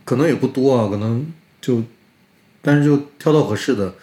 [0.05, 1.25] 可能也不多啊，可能
[1.61, 1.83] 就，
[2.61, 3.95] 但是就挑到合适的，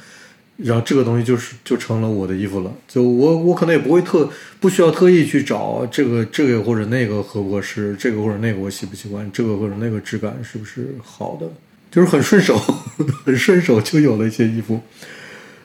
[0.58, 2.74] 然后这个东西就是就成了我的衣服了。
[2.88, 4.30] 就我我可能也不会特
[4.62, 11.48] 不需要特意去找这个这个或者那个合不合适，这个或者那个我喜不喜欢，这个或者那个质感是不是好的，
[11.92, 12.58] 就是很顺手，
[13.26, 14.80] 很顺手就有了一些衣服。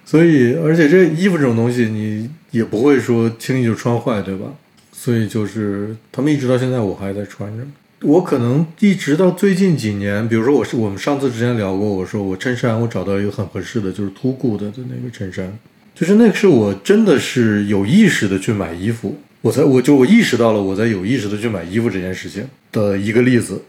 [0.07, 4.47] 所以，而且这衣服这种东西，你也不会说轻易就穿坏，对吧？
[4.93, 7.65] 所以就是他们一直到现在我还在穿着。
[8.03, 15.59] 我可能一直到最近几年，比如说我是我们上次之前聊过，我说我衬衫我找到一个很合适的，就是 Too Good 的那个衬衫，
[15.95, 23.61] 就是那个是我真的是有意识的去买衣服，我才我就我意识到了我在有意识的去买衣服这件事情的一个例子。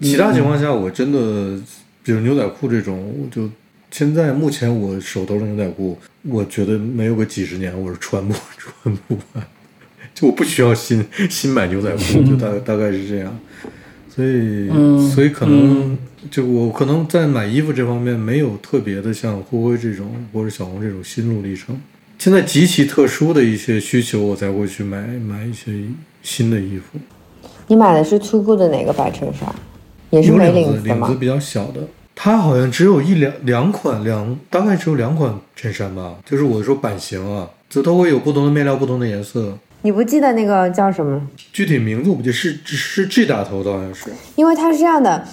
[0.00, 1.58] 其他情况下，我真的
[2.02, 3.48] 比如牛仔裤这种，我就
[3.92, 9.46] 现在目前我手头的牛仔裤，我觉得没有个几十年我是穿不 穿不完，
[10.14, 13.38] 就我不需要新新买牛仔裤，就大大概是这样。
[14.08, 15.96] 所以，嗯所以可能、
[16.30, 21.78] 就我可能在买衣服这方面没有特别的像灰灰这种或者小红这种心路历程。
[22.18, 25.70] 现在极其特殊的一些需求，我才会去买买一些
[26.22, 26.98] 新的衣服。
[27.66, 29.54] 你买的是 Too Good 的哪个白衬衫？
[30.10, 31.20] 也是有没领子，子的吗领子？
[31.20, 31.86] 比较小的。
[32.14, 36.14] 它好像只有一两两款两，大概只有两款衬衫吧。
[36.24, 39.58] 就是我说版型啊，就它会有不同的面料、不同的颜色。
[39.84, 41.20] 你不记得那个叫什么？
[41.52, 44.12] 具体名字我不记得，是是 G 打头的，好像是。
[44.36, 45.26] 因为它是这样的，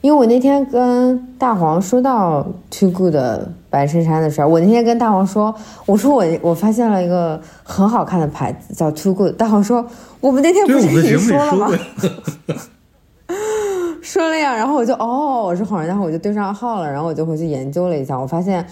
[0.00, 5.54] 因为我那天跟大黄说到 Too Good 的白衬衫的事儿，我那天跟大黄说，
[5.84, 9.86] 我说我我发现了一个很好看的牌子叫 Too Good，大黄说
[10.20, 12.56] 我们那天不，是已经说说了吗过？
[14.02, 18.64] 说了呀，然后我就哦，我是恍然大悟，我就对上号了，然后我就回去研究了一下，我发现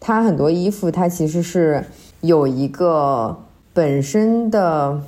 [0.00, 1.84] 它很多衣服它其实是
[2.20, 3.36] 有一个
[3.72, 5.00] 本身的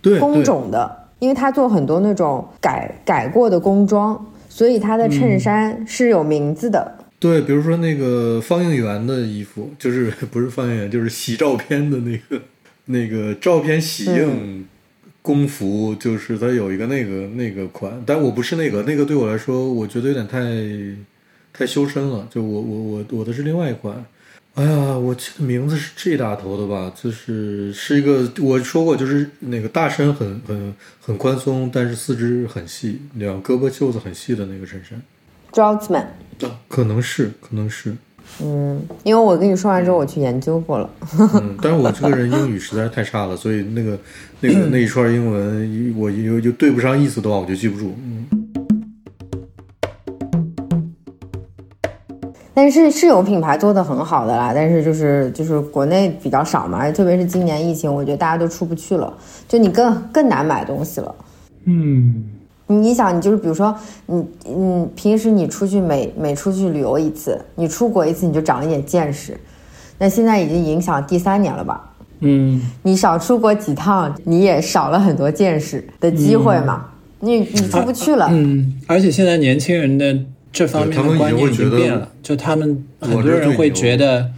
[0.00, 6.96] 对工种的，因为它做很多那种改改过的工装，所以它的衬衫是有名字的。
[7.18, 12.42] 对，比如说那个放映员的衣服，就是不是放映员，就是洗照片的那个
[12.86, 14.66] 那个照片洗映
[15.30, 20.40] 工服，就是它有一个那个那个款，但我不是那个，那个对我来说，我觉得有点太
[21.52, 24.04] 太修身了，就我我我我的是另外一款。
[24.54, 35.00] 哎呀，我记得名字是 G 打头的吧，就是是一个我说过，就是那个大身很很很宽松，但是四肢很细，两胳膊袖子很细的那个衬衫。
[35.52, 36.06] Draughtsman，
[36.68, 37.94] 可能是，可能是，
[38.42, 40.88] 嗯，因为我跟你说完之后，我去研究过了。
[41.18, 43.98] 嗯，但是我这个人英语实在是太差了，所以那个
[44.40, 47.92] 那个那一串英文，我有就对不上意思的话，我就记不住。
[48.02, 48.26] 嗯，
[52.54, 59.12] 但是是有品牌做的很好的啦，但是就是就是国内比较少嘛，特别是今年疫情，我觉得大家都出不去了，
[59.48, 61.14] 就你更更难买东西了。
[61.64, 62.24] 嗯，
[62.78, 69.36] 你想，你就是比如说，你你平时你出去每每出去旅游一次，你出国一次，你就长了一点见识。
[69.98, 71.92] 那现在已经影响第三年了吧？
[72.20, 76.86] 嗯，你少出国几趟，你也少了很多见识的机会嘛。
[77.18, 80.18] 你你出不去了，嗯，而且现在年轻人的
[80.52, 84.30] 这方面的观念已经变了，就他们很多人会觉得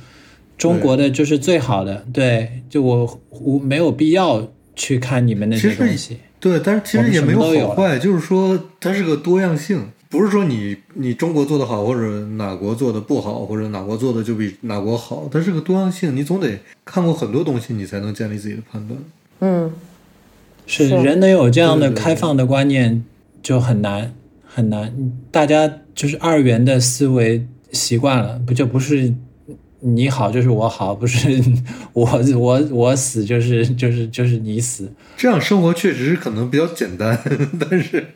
[0.58, 6.18] 中国的就是最好的，对，就我我没有必要去看你们那些东西。
[6.42, 18.98] 对，但是其实也没有好坏，就是说它是个多样性，不是说你你中国做的好，或者哪国做的不好，或者哪国做的就比哪国好，它是个多样性，你总得看过很多东西，你才能建立自己的判断。
[19.38, 19.70] 嗯，
[20.66, 20.96] 是是。
[20.96, 23.04] 人能有这样的开放的观念
[23.40, 24.12] 就很难
[24.44, 24.92] 很难，
[25.30, 29.14] 大家就是二元的思维习惯了，不就不是
[29.84, 31.42] 你好就是我好，不是
[31.92, 32.08] 我
[32.38, 34.88] 我我死就是就是就是你死。
[35.16, 37.18] 这样生活确实是可能比较简单，
[37.58, 38.06] 但是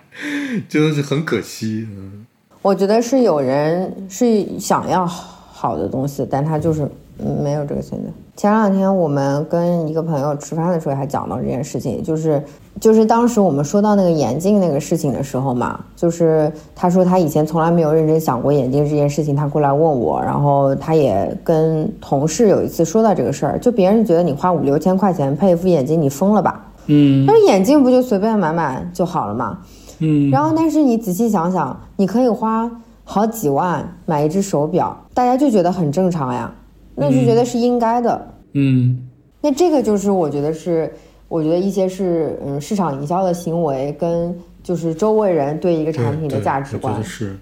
[0.68, 1.86] 就是很可惜。
[1.90, 2.24] 嗯，
[2.62, 6.88] 我觉得是有人是想要好的东西，但他就是
[7.18, 8.08] 嗯没有这个选择。
[8.36, 12.42] 前两天我们跟一个朋友吃饭的时候还讲到这件事情，就是
[12.78, 26.62] 就是当时我们说到那个眼镜那个事情的时候嘛，就是他说他以前从来没有认真想过眼镜这件事情，他过来问我，然后他也跟同事有一次说到这个事儿，就别人觉得你花五六千块钱配一副眼镜，你疯了吧？
[26.88, 29.58] 嗯但是眼镜不就随便买买就好了嘛？
[30.00, 32.70] 嗯，然后，但是你仔细想想，你可以花
[33.02, 36.52] 好几万买一只手表，大家就觉得很正常呀，
[36.96, 38.28] 那就觉得是应该的。
[38.54, 39.06] 嗯
[39.40, 40.92] 那这个就是我觉得是
[41.28, 47.36] 我觉得一些是嗯市场营销的行为跟就是周围人对一个产品的价值观是，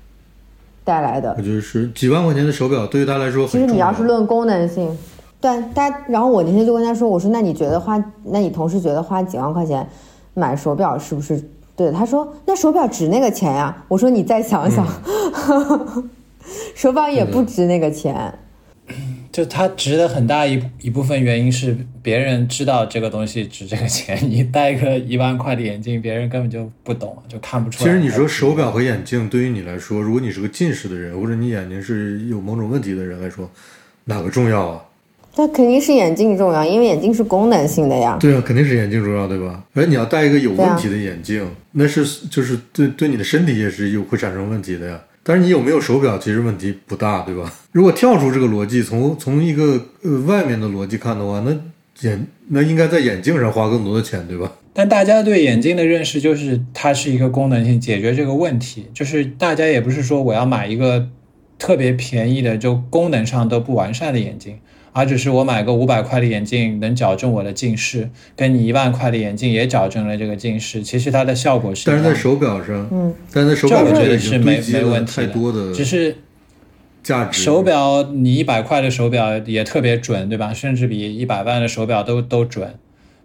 [0.85, 1.43] 带来的我。
[1.43, 3.67] 觉得是几万块钱的手表对于他来说其实。
[3.67, 4.95] 你要是论功能性，
[5.41, 9.89] 对，大家，然后我那天就跟他说，我说那你觉得花，那你同事觉得花几万块钱
[10.35, 11.43] 买手表是不是
[11.75, 11.91] 对？
[11.91, 13.85] 他说那手表值那个钱呀。
[13.89, 14.87] 我说你再想想，
[16.75, 18.35] 手表也不值那个钱。
[19.35, 27.91] 就它值的很大一一部分原因是别人知道这个东西值这个钱，你戴一个一万块的眼镜，别人根本就不懂，就看不出来。
[27.91, 33.51] 其实你说手表和眼镜对于你来说，如果你是个近视的人，或者你眼睛是有某种问题的人来说，
[34.05, 34.81] 哪个重要啊？
[35.35, 38.17] 那肯定是眼镜重要，因为眼镜是功能性的呀。
[38.21, 39.65] 对啊，肯定是眼镜重要，对吧？
[39.75, 45.01] 而你要戴一个有问题的眼镜，那是就是对对你的身体也是有会产生问题的呀。
[45.27, 47.51] 但是你有没有手表，其实问题不大，对吧？
[47.73, 51.59] 如果跳出这个逻辑，从从一个呃外面的逻辑看的话，那
[52.07, 54.53] 眼那应该在眼镜上花更多的钱，对吧？
[54.75, 61.09] 但大家对眼镜的认识就是它是一个功能性解决这个问题，就是大家也不是说我要买一个
[61.59, 64.59] 特别便宜的，就功能上都不完善的眼镜，
[64.95, 71.91] 而只是我买个五百块的眼镜能矫正我的近视，跟你一万块的眼镜也矫正了这个近视，其实它的效果是。
[71.91, 76.17] 但是在手表上，嗯，但是在手这我觉表上已得是没没问题的只是
[77.03, 77.43] 价值。
[77.43, 80.55] 手表，你一百块的手表也特别准，对吧？
[80.55, 82.75] 甚至比一百万的手表都都准。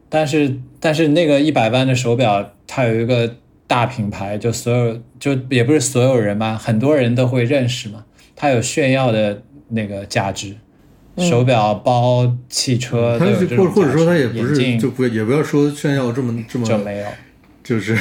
[0.09, 3.35] 但是，但是那个一百万的手表，它有一个
[3.67, 8.05] 大品牌，就所有就也不是所有人吧，很多人都会认识嘛。
[8.35, 10.55] 它有炫耀的那个价值，
[11.19, 17.05] 手表、包、汽车或者或者说它也不是就不也不要说炫耀这么这么就没有。
[17.61, 17.95] 就是，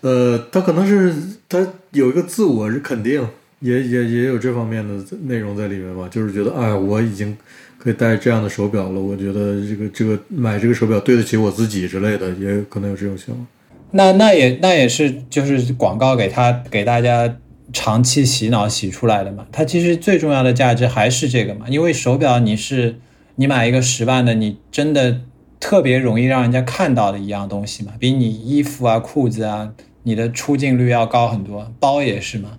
[0.00, 1.14] 呃，他可能是
[1.48, 3.24] 他有一个自我肯定，
[3.60, 6.08] 也也也有这方面的内容在里面吧。
[6.10, 7.36] 就是觉得，哎，我已经
[7.78, 13.46] 可以戴这样的手表了，我觉得这个这个买这个手表对得起我自己之类的，也可能有这种情况。
[13.92, 17.32] 那那也那也是就是广告给他给大家
[17.72, 19.46] 长期洗脑洗出来的嘛。
[19.52, 22.96] 它其实最重要的价值还是这个嘛，因为手表你是
[23.36, 25.20] 你买一个十万的，你真的
[25.60, 31.70] 特别容易让人家看到的一样东西嘛，比你衣服啊、裤子啊，你的出镜率要高很多。
[31.80, 32.58] 包也是嘛，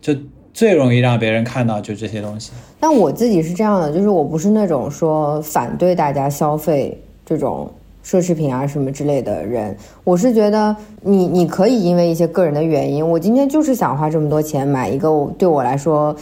[0.00, 0.14] 就
[0.52, 2.52] 最容易让别人看到就这些东西。
[2.78, 7.72] 但我自己是这样的，就是我不是那种说反对大家消费这种
[8.06, 16.14] 奢侈品啊什么之类的人，我是觉得你你可以因为一些个人的原因，我今天就是想花这么多钱买一个对我来说，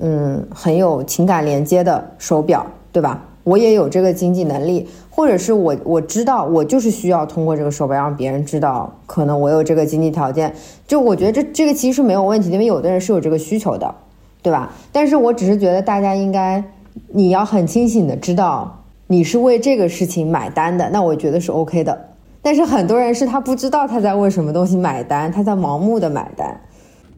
[0.00, 3.22] 嗯，很有情感连接的手表，对吧？
[3.44, 10.52] 我也有这个经济能力，或者是我我知道我就是需要通过这个手表让别人知道，可能我有这个经济条件，
[10.88, 13.94] 就我觉得这这个其实是没有问题，因为有的人是有这个需求的。
[14.40, 14.70] 对吧？
[14.92, 16.62] 但是我只是觉得大家应该，
[17.08, 22.08] 你要很清醒的知道你是为这个事情买单的，那我觉得是 OK 的。
[22.40, 26.60] 但是很多人是他不知道他在为什么东西买单，他在盲目的买单。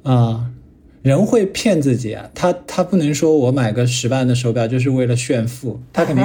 [0.02, 0.46] 啊、
[1.02, 6.24] 人会骗自己啊，他他不能说我买个十万的手表就是为了炫富，他肯定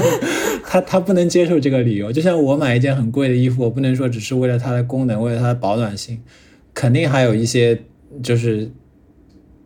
[0.66, 2.10] 他他不能接受这个理由。
[2.10, 6.20] 就像我买一件很贵的衣服，我不能说只是为了它的功能，为了它的保暖性，
[6.72, 7.78] 肯定还有一些
[8.22, 8.70] 就是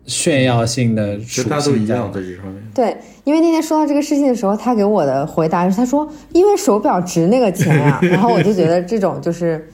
[0.09, 2.55] 炫耀性的属其实大家都一样在这上面。
[2.73, 9.69] 对，因为那天说到这个事情的时候，他给我的回答是，他说因为手表值那个钱呀、 然后我就觉得这种就是。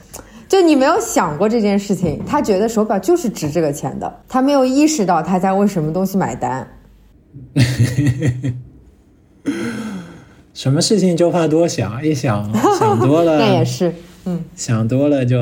[0.48, 6.64] 就你没有想过这件事情，他觉得手表就是值这个钱的，他没有意识到他在为什么东西买单。
[10.54, 13.92] 什么事情就怕多想，一想想多了， 那也是，
[14.26, 15.36] 嗯，想多了就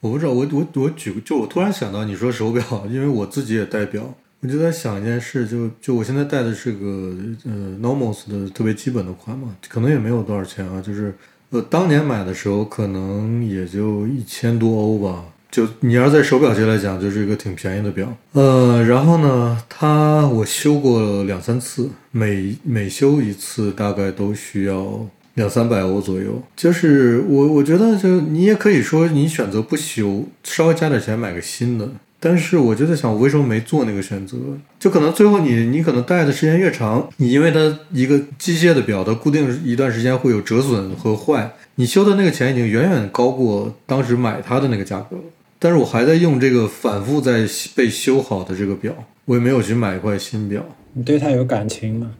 [0.00, 11.14] 我不知道，我我我举个，就我突然想到你说手表，因为我自己也戴表，我就在想一件事，就就我现在戴的是个呃 Nomos 的特别基本的款嘛，可能也没有多少钱啊，就是
[11.50, 18.16] 呃当年买的时候可能也就一千多欧吧，就你要在手表界来讲，就是一个挺便宜的表。
[18.32, 25.06] 呃，然后呢，它我修过两三次，每每修一次大概都需要
[25.40, 26.42] 两三百欧左右。
[26.54, 31.88] 就是我我觉得，就你也可以说你选择不修，稍微加点钱买个新的。
[32.22, 34.36] 但是我就在想，我为什么没做那个选择？
[34.78, 45.22] 就可能最后你你可能戴的时间越长，你因为它一个机械的表，它固定一段时间会有折损和坏，你修的那个钱已经远远高过当时买它的那个价格了。
[45.58, 48.92] 但是我还在用这个反复在被修好的这个表，
[49.24, 50.62] 我也没有去买一块新表，
[50.92, 52.10] 你对它有感情吗？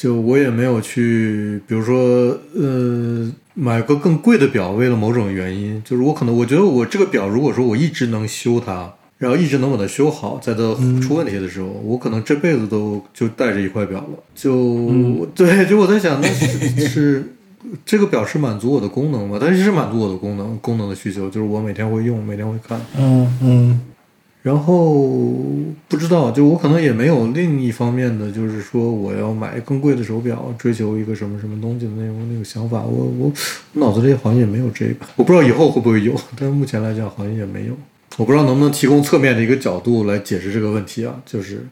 [0.00, 14.18] 就我也没有去，比如说呃买个更贵的表，为了某种原因，就是我可能我觉得我这个表如果说我一直能修它，然后一直能把它修好，在它出问题的时候，我可能这辈子都就带着一块表了。
[14.34, 17.34] 就、对，就我在想，那是是
[17.84, 19.36] 这个表是满足我的功能吗？
[19.38, 22.80] 它其实满足我的功能功能的需求，就是我每天会用，每天会看。
[22.96, 23.80] 嗯嗯
[24.42, 24.94] 然后
[25.86, 32.80] 不知道，就我可能也没有另一方面的，就是说我要买更贵的手表，追求一个什么什么东西的那种那个想法。
[32.80, 33.32] 我我
[33.74, 37.74] 脑子里好像也没有这个，我不知道以后会不会有，但目前来讲好像也没有。
[38.16, 41.66] 我不知道能不能提供侧面的一个角度来解释这个问题啊，就是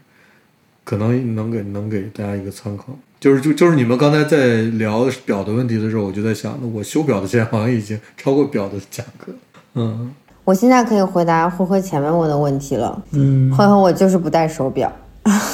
[0.85, 2.97] 可能能给能给大家一个参考。
[3.19, 9.33] 就是就就是你们刚才在聊表的问题的时候，我就在想，那我修表的钱好像已经超过表的价格。
[9.75, 10.15] 嗯，
[10.49, 13.03] 我现在可以回答灰灰前面问的问题了。
[13.11, 14.91] 嗯，灰灰，我就是不戴手表，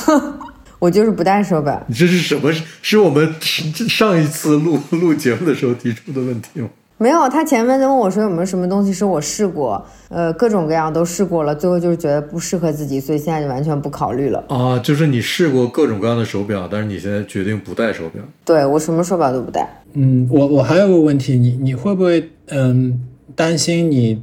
[0.78, 1.82] 我就是不戴手表。
[1.88, 2.52] 你这是什么？
[2.80, 6.68] 是我们上一次录录节目的时候提出的问题吗？
[6.96, 14.44] 没有，他前面在问我说有没有什么东西是我试过，呃，各种各样都试过了，最后就是觉得不适合自己，所以现在就完全不考虑了。
[14.46, 18.22] 啊，就是你试过各种各样的手表，但是你现在决定不戴手表。
[18.44, 19.68] 对我什么手表都不戴。
[19.94, 23.00] 嗯，我我还有个问题，你你会不会嗯
[23.34, 24.22] 担心你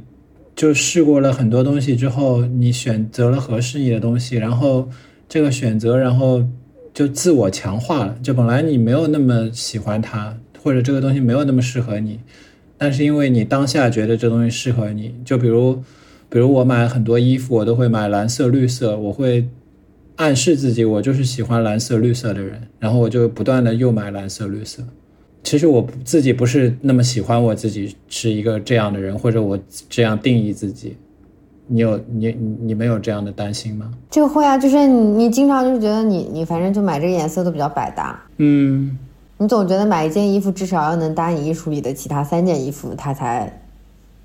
[0.54, 4.88] 就试过了很多东西之后，你选择了合适你的东西，然后
[5.28, 6.44] 这个选择然后
[6.92, 12.20] 就自我强化了，就本来你没有那么喜欢它，或者这个东西没有那么适合你。
[12.76, 15.82] 但是因为你当下觉得这东西适合你，就比如，
[16.28, 19.48] 比如我买很多衣服，我都会买蓝色、绿色，我会
[20.16, 24.82] 暗示自己我就是喜欢蓝色、绿色的人，然后我就不断的又买蓝色、绿色。
[25.42, 30.96] 其实我自己不是那么喜欢我自己是一个这样的人，或者我这样定义自己。
[31.66, 33.92] 你有你你们有这样的担心吗？
[34.10, 38.20] 这个会啊，就是你你经常就是觉得你你反正就买这个颜色都比较百搭。
[38.38, 38.98] 嗯。
[39.38, 43.60] 你总觉得买一件衣服至少要能搭你衣橱里的其他三件衣服，它才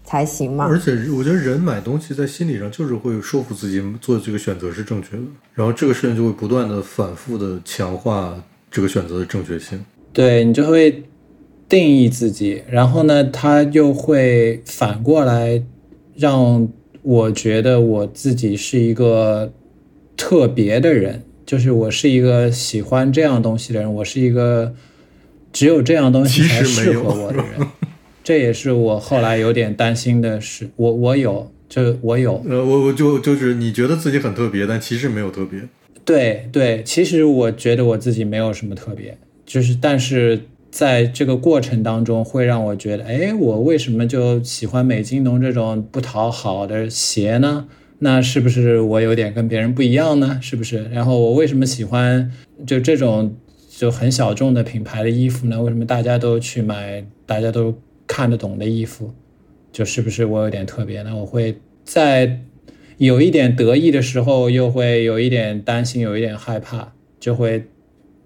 [0.03, 0.65] 才行嘛？
[0.65, 5.23] 而且我觉得人买东西在心理上就是会说服自己做这个选择是正确的，
[5.55, 8.35] 然后这个事情就会不断的反复的强化
[8.69, 9.83] 这个选择的正确性。
[10.17, 11.03] 对你就会
[11.69, 15.61] 定义自己，然后呢，他又会反过来
[16.15, 16.67] 让
[17.03, 19.53] 我觉得我自己是一个
[20.15, 24.73] 特别的人，就是我是一个喜欢这样东西的人，我是一个。
[25.53, 27.67] 只有这样东西才适合我的人，
[28.23, 35.61] 这也是我后来有点担心的事，我我有，就我有， 呃，我我就就是你觉得自己很特别，但其实没有特别。
[36.05, 39.17] 对对，其实我觉得我自己没有什么特别，
[39.47, 47.67] 就是但是在这个过程当中，会让我觉得，哎，我为什么就喜欢美津浓这种不讨好的鞋呢？
[47.97, 50.37] 那是不是我有点跟别人不一样呢？
[50.39, 50.83] 是不是？
[50.91, 52.31] 然后我为什么喜欢
[52.67, 53.35] 就这种？
[53.77, 55.61] 就很小众的品牌的衣服呢？
[55.61, 57.05] 为什么大家都去买？
[57.27, 57.77] 大家都
[58.07, 59.13] 看得懂的衣服，
[59.71, 61.15] 就是不是我有点特别呢？
[61.15, 62.39] 我会在
[62.97, 67.67] 有一点得意的时候，又会有一点担心，有一点害怕，就会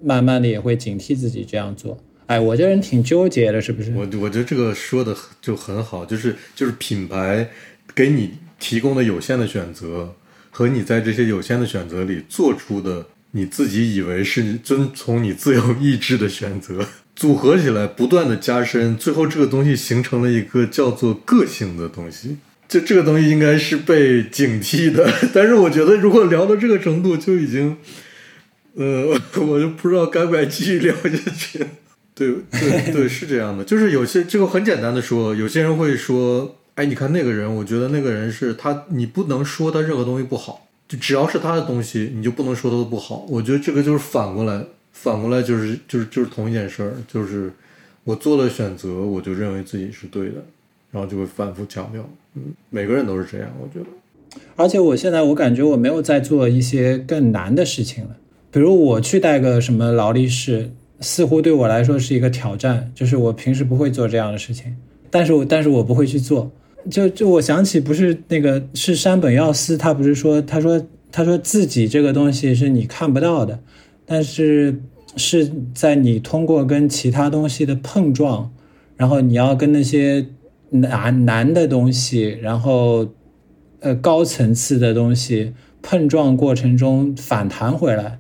[0.04, 1.97] 慢慢的也会警惕自己这样做。
[2.28, 3.91] 哎，我这人挺纠结的，是不是？
[3.93, 7.49] 我我觉得这个说的就很好，就是就是品牌
[7.93, 10.16] 给你提供的有限的选择，
[10.49, 13.08] 和你在这些有限的选择里做出的。
[13.34, 16.86] 你自己以为是遵从你自由意志的选择，
[17.16, 22.36] 组合起来不断的加深，最后这个东西形成了一个叫做个性的东西。
[22.68, 27.78] 就这个东西应该是被警惕的， 但是我觉得如果聊到这个程度，就已经，
[28.76, 29.07] 呃，
[29.47, 31.65] 我就不知道该不该继续聊下去。
[32.13, 40.67] 对对对，是这样的，就是有些这个很简单的说，有些人会说，哎，你看那个人，我觉得那个人是他，你不能说他任何东西不好。
[40.88, 43.26] 就只要是他的东西，你就不能说他的不好。
[43.30, 47.51] 我觉得这个就是反过来，反过来就是就是就是同一件事儿，就是
[48.03, 50.43] 我做了选择，我就认为自己是对的，
[50.91, 52.07] 然后就会反复强调。
[52.36, 53.86] 嗯，每个人都是这样，我觉得。
[54.57, 58.17] 而且我现在我感觉我没有在做一些更难的事情了，
[58.52, 64.76] 比如我去带个什么劳力士，似乎对我来说是一个挑战，就是我平时不会做这样的事情，
[65.10, 66.52] 但是我但是我不会去做。
[66.90, 73.60] 就就我想起，不是那个是山本耀司，他不是说，他说他说自己这个东西是你看不到的，
[74.03, 74.82] 但是
[75.15, 78.52] 是在你通过跟其他东西的碰撞，
[78.98, 80.26] 然后你要跟那些
[80.72, 83.07] 难难的东西，然后
[83.82, 85.53] 呃高层次的东西
[85.84, 88.18] 碰撞过程中反弹回来，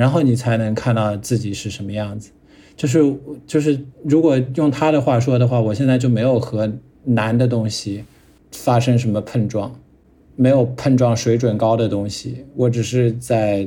[0.00, 2.30] 然后你才能看到自己是什么样子。
[2.76, 3.14] 就是
[3.46, 6.72] 就是如果用他的话说的话，我现在就没有和。
[7.02, 8.04] 难的东西
[8.52, 9.74] 发生什么碰撞？
[10.36, 13.66] 没有碰撞水准高的东西，我只是在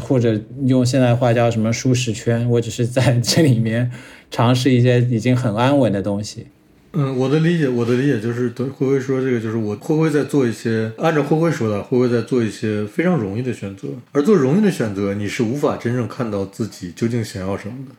[0.00, 3.90] 或者用现在话叫什么舒适圈，我只是在这里面
[4.30, 6.46] 尝试一些已经很安稳的东西。
[6.92, 17.94] 嗯，我的理解，我的理解就是，对灰灰说这个就是我灰灰在做一些，按照灰灰说的，灰灰在做一些非常容易的选择，而做容易的选择，你是无法真正看到自己究竟想要什么的。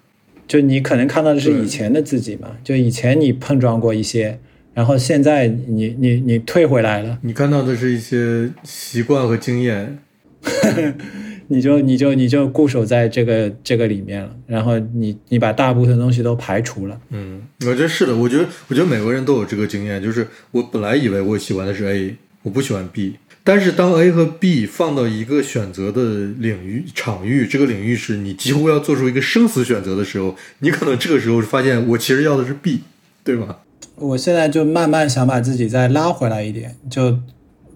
[0.48, 4.40] 就你可能看到的是以前的自己嘛，就以前你碰撞过一些，
[4.74, 9.99] 然后现在你你你退回来了，你看到的是一些习惯和经验，
[11.51, 16.99] 你就你就你就固守在这个这个里面了，然后你你把大部分东西都排除了。
[17.09, 26.01] 嗯，我觉得是的，我觉得我觉得每个人都有这个经验，就是我本来以为我喜欢的是 A，我不喜欢 B，但是当 A 和 B 放到一个选择的
[26.38, 32.81] 领域场域，这个领域是你几乎要做出一个生死选择的时候，你可能这个时候发现我其实要的是 B，
[33.23, 33.59] 对吧？
[33.95, 37.17] 我现在就慢慢想把自己再拉回来一点，就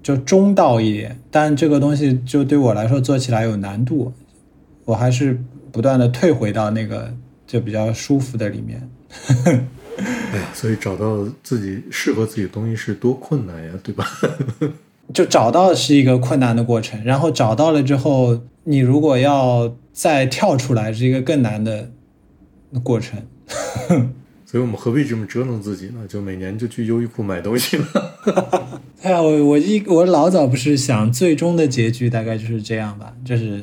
[0.03, 4.13] 就中道一点，但这个东西就对我来说做起来有难度，
[4.85, 7.11] 我还是不断的退回到那个
[7.47, 8.89] 就比较舒服的里面。
[9.95, 14.05] 哎呀，所以找到自己适合自己的东西是多困难呀，对吧？
[15.13, 21.91] 就找到是一个困难的过程，然后找到了之后，你如果要再跳出来，是一个更难的
[22.81, 23.21] 过程。
[24.45, 26.05] 所以我们何必这么折腾自己呢？
[26.07, 28.72] 就每年就去优衣库买东西了。
[29.03, 33.61] 哎呀，我我一我老早不是想最终的结局大概就是这样吧，就是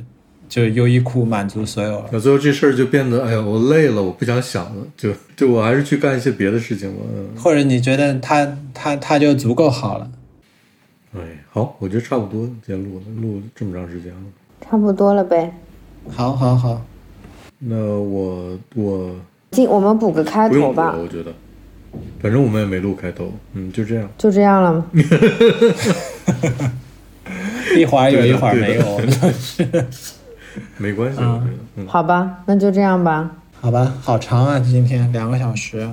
[0.50, 2.10] 就优衣库满足所有了。
[2.12, 7.02] 那最后这事儿就变得，哎呀，我累了，我不想想了，就就我还是去干一些别的事情吧。
[7.16, 10.10] 嗯，或者你觉得他他他就足够好了？
[11.14, 14.20] 哎，好，我觉得差不多，今天录了录这么长时间了。
[14.60, 15.50] 差不多了呗。
[16.08, 16.82] 好好好，
[17.58, 19.10] 那我我
[19.52, 21.32] 进我们补个开头吧我觉得，
[22.20, 24.08] 反正我们也没录开头，嗯，就这样。
[24.18, 24.86] 就这样了吗？
[27.76, 29.66] 一会儿有一会儿没有，我们都是
[30.76, 31.20] 没关系，
[31.76, 33.30] 嗯，好吧，那就这样吧。
[33.60, 35.88] 好吧，好长啊，今天两个小时。